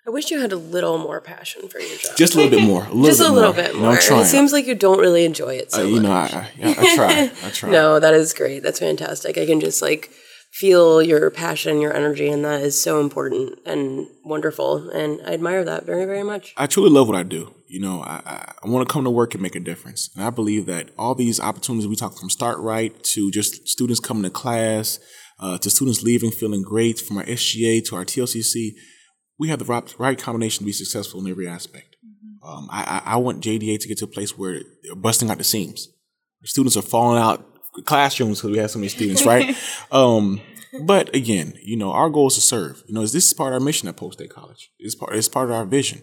I 0.08 0.10
wish 0.10 0.30
you 0.30 0.40
had 0.40 0.52
a 0.52 0.56
little 0.56 0.96
more 0.96 1.20
passion 1.20 1.68
for 1.68 1.78
your 1.78 1.98
job. 1.98 2.16
Just 2.16 2.32
a 2.34 2.38
little 2.38 2.50
bit 2.58 2.66
more. 2.66 2.84
A 2.84 2.86
little 2.94 3.04
Just 3.04 3.20
bit 3.20 3.28
a 3.28 3.32
little 3.32 3.52
more. 3.52 3.62
bit 3.62 3.72
You 3.74 3.78
know, 3.80 3.84
more. 3.84 3.92
I'm 3.96 4.00
trying. 4.00 4.22
It 4.22 4.24
seems 4.24 4.54
like 4.54 4.66
you 4.66 4.74
don't 4.74 4.98
really 4.98 5.26
enjoy 5.26 5.56
it 5.56 5.70
so 5.70 5.82
Uh, 5.82 5.84
you 5.84 6.00
know. 6.00 6.10
I, 6.12 6.48
I, 6.62 6.70
I 6.70 6.94
try. 6.96 7.30
I 7.44 7.50
try. 7.52 7.70
No, 7.70 8.00
that 8.00 8.14
is 8.14 8.32
great. 8.32 8.62
That's 8.62 8.78
fantastic. 8.78 9.36
I 9.36 9.44
can 9.44 9.60
just 9.60 9.82
like 9.82 10.10
feel 10.50 11.02
your 11.02 11.30
passion, 11.30 11.82
your 11.82 11.94
energy, 11.94 12.26
and 12.30 12.42
that 12.42 12.62
is 12.62 12.80
so 12.80 13.00
important 13.02 13.58
and 13.66 14.06
wonderful. 14.24 14.88
And 14.88 15.20
I 15.26 15.34
admire 15.34 15.62
that 15.64 15.84
very, 15.84 16.06
very 16.06 16.22
much. 16.22 16.54
I 16.56 16.66
truly 16.66 16.88
love 16.88 17.06
what 17.06 17.16
I 17.18 17.22
do. 17.22 17.54
You 17.66 17.80
know, 17.80 18.00
I, 18.00 18.22
I, 18.24 18.52
I 18.64 18.68
want 18.70 18.88
to 18.88 18.90
come 18.90 19.04
to 19.04 19.10
work 19.10 19.34
and 19.34 19.42
make 19.42 19.54
a 19.56 19.60
difference. 19.60 20.08
And 20.16 20.24
I 20.24 20.30
believe 20.30 20.64
that 20.64 20.88
all 20.96 21.14
these 21.14 21.38
opportunities 21.38 21.86
we 21.86 21.96
talk 21.96 22.18
from 22.18 22.30
Start 22.30 22.56
Right 22.60 22.94
to 23.12 23.30
just 23.30 23.68
students 23.68 24.00
coming 24.00 24.22
to 24.22 24.30
class, 24.30 25.00
uh, 25.38 25.58
to 25.58 25.68
students 25.68 26.02
leaving 26.02 26.30
feeling 26.30 26.62
great, 26.62 26.98
from 26.98 27.18
our 27.18 27.24
SGA 27.24 27.84
to 27.88 27.96
our 27.96 28.06
TLCC, 28.06 28.70
we 29.38 29.48
have 29.48 29.58
the 29.58 29.64
right, 29.64 29.94
right 29.98 30.18
combination 30.18 30.60
to 30.60 30.64
be 30.64 30.72
successful 30.72 31.20
in 31.20 31.30
every 31.30 31.48
aspect. 31.48 31.96
Um, 32.42 32.68
I, 32.70 33.02
I 33.04 33.16
want 33.16 33.42
JDA 33.42 33.78
to 33.80 33.88
get 33.88 33.98
to 33.98 34.04
a 34.04 34.08
place 34.08 34.36
where 34.36 34.60
they're 34.82 34.94
busting 34.94 35.30
out 35.30 35.38
the 35.38 35.44
seams. 35.44 35.88
Students 36.44 36.76
are 36.76 36.82
falling 36.82 37.20
out 37.20 37.44
classrooms 37.84 38.38
because 38.38 38.50
we 38.50 38.58
have 38.58 38.70
so 38.70 38.78
many 38.78 38.88
students, 38.88 39.26
right? 39.26 39.56
um, 39.92 40.40
but 40.82 41.14
again, 41.14 41.54
you 41.62 41.76
know, 41.76 41.92
our 41.92 42.10
goal 42.10 42.28
is 42.28 42.34
to 42.34 42.40
serve. 42.40 42.82
You 42.86 42.94
know, 42.94 43.02
this 43.02 43.14
is 43.14 43.32
part 43.32 43.52
of 43.52 43.60
our 43.60 43.64
mission 43.64 43.88
at 43.88 43.96
Polk 43.96 44.14
State 44.14 44.30
College. 44.30 44.70
It's 44.78 44.94
part. 44.94 45.14
It's 45.14 45.28
part 45.28 45.50
of 45.50 45.56
our 45.56 45.64
vision. 45.64 46.02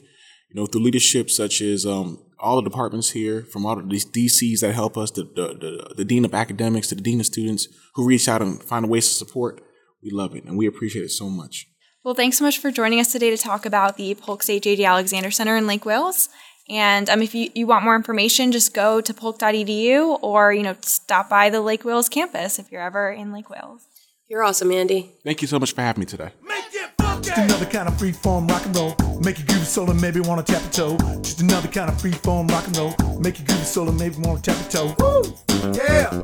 You 0.50 0.62
know, 0.62 0.66
through 0.66 0.84
leadership 0.84 1.30
such 1.30 1.62
as 1.62 1.86
um, 1.86 2.24
all 2.40 2.58
the 2.58 2.70
departments 2.70 3.12
here, 3.12 3.44
from 3.44 3.66
all 3.66 3.78
of 3.78 3.90
these 3.90 4.06
DCs 4.06 4.60
that 4.62 4.74
help 4.74 4.98
us, 4.98 5.12
the, 5.12 5.24
the 5.24 5.48
the 5.48 5.94
the 5.96 6.06
dean 6.06 6.26
of 6.26 6.34
academics 6.34 6.88
to 6.90 6.96
the 6.96 7.02
dean 7.02 7.20
of 7.20 7.26
students 7.26 7.68
who 7.96 8.06
reach 8.06 8.28
out 8.28 8.42
and 8.42 8.62
find 8.64 8.90
ways 8.90 9.08
to 9.08 9.14
support. 9.14 9.62
We 10.04 10.12
love 10.12 10.36
it 10.36 10.44
and 10.44 10.58
we 10.58 10.68
appreciate 10.68 11.04
it 11.04 11.12
so 11.12 11.30
much. 11.30 11.68
Well, 12.06 12.14
thanks 12.14 12.38
so 12.38 12.44
much 12.44 12.60
for 12.60 12.70
joining 12.70 13.00
us 13.00 13.12
today 13.12 13.32
to 13.32 13.38
talk 13.38 13.66
about 13.66 13.98
the 13.98 14.14
Polk 14.14 14.44
State 14.44 14.62
J.D. 14.62 14.86
Alexander 14.86 15.32
Center 15.32 15.58
in 15.58 15.66
Lake 15.66 15.86
Wales. 15.86 16.30
And 16.70 17.10
um, 17.10 17.24
if 17.24 17.34
you, 17.34 17.50
you 17.56 17.66
want 17.66 17.84
more 17.84 17.96
information, 17.96 18.52
just 18.52 18.76
go 18.76 19.02
to 19.02 19.12
polk.edu 19.12 20.20
or, 20.22 20.54
you 20.54 20.62
know, 20.62 20.76
stop 20.82 21.32
by 21.32 21.50
the 21.50 21.62
Lake 21.62 21.84
Wales 21.84 22.08
campus 22.08 22.60
if 22.60 22.72
you're 22.72 22.84
ever 22.84 23.10
in 23.10 23.34
Lake 23.34 23.50
Wales. 23.50 23.88
You're 24.28 24.44
awesome, 24.44 24.72
Andy. 24.72 25.14
Thank 25.24 25.42
you 25.42 25.48
so 25.48 25.58
much 25.58 25.74
for 25.74 25.82
having 25.82 26.02
me 26.02 26.06
today. 26.06 26.30
Make 26.48 26.66
it 26.74 26.92
funky. 27.02 27.30
Just 27.30 27.40
another 27.40 27.66
kind 27.66 27.88
of 27.88 27.98
free 27.98 28.12
form 28.12 28.46
rock 28.50 28.64
and 28.68 28.76
roll. 28.78 28.96
Make 29.22 29.40
you 29.40 29.46
groovy 29.46 29.66
soul 29.66 29.90
and 29.90 30.00
maybe 30.00 30.20
wanna 30.20 30.44
tap 30.44 30.62
your 30.62 30.72
toe. 30.72 30.98
Just 31.24 31.42
another 31.42 31.70
kind 31.70 31.90
of 31.90 32.00
free 32.00 32.12
form 32.12 32.48
rock 32.50 32.68
and 32.68 32.78
roll. 32.78 32.94
Make 33.18 33.40
you 33.40 33.46
groovy 33.46 33.64
soul 33.64 33.90
and 33.90 33.98
maybe 33.98 34.18
wanna 34.20 34.42
tap 34.42 34.58
your 34.72 34.94
toe. 34.94 34.96
Woo! 35.00 35.74
Yeah! 35.74 36.22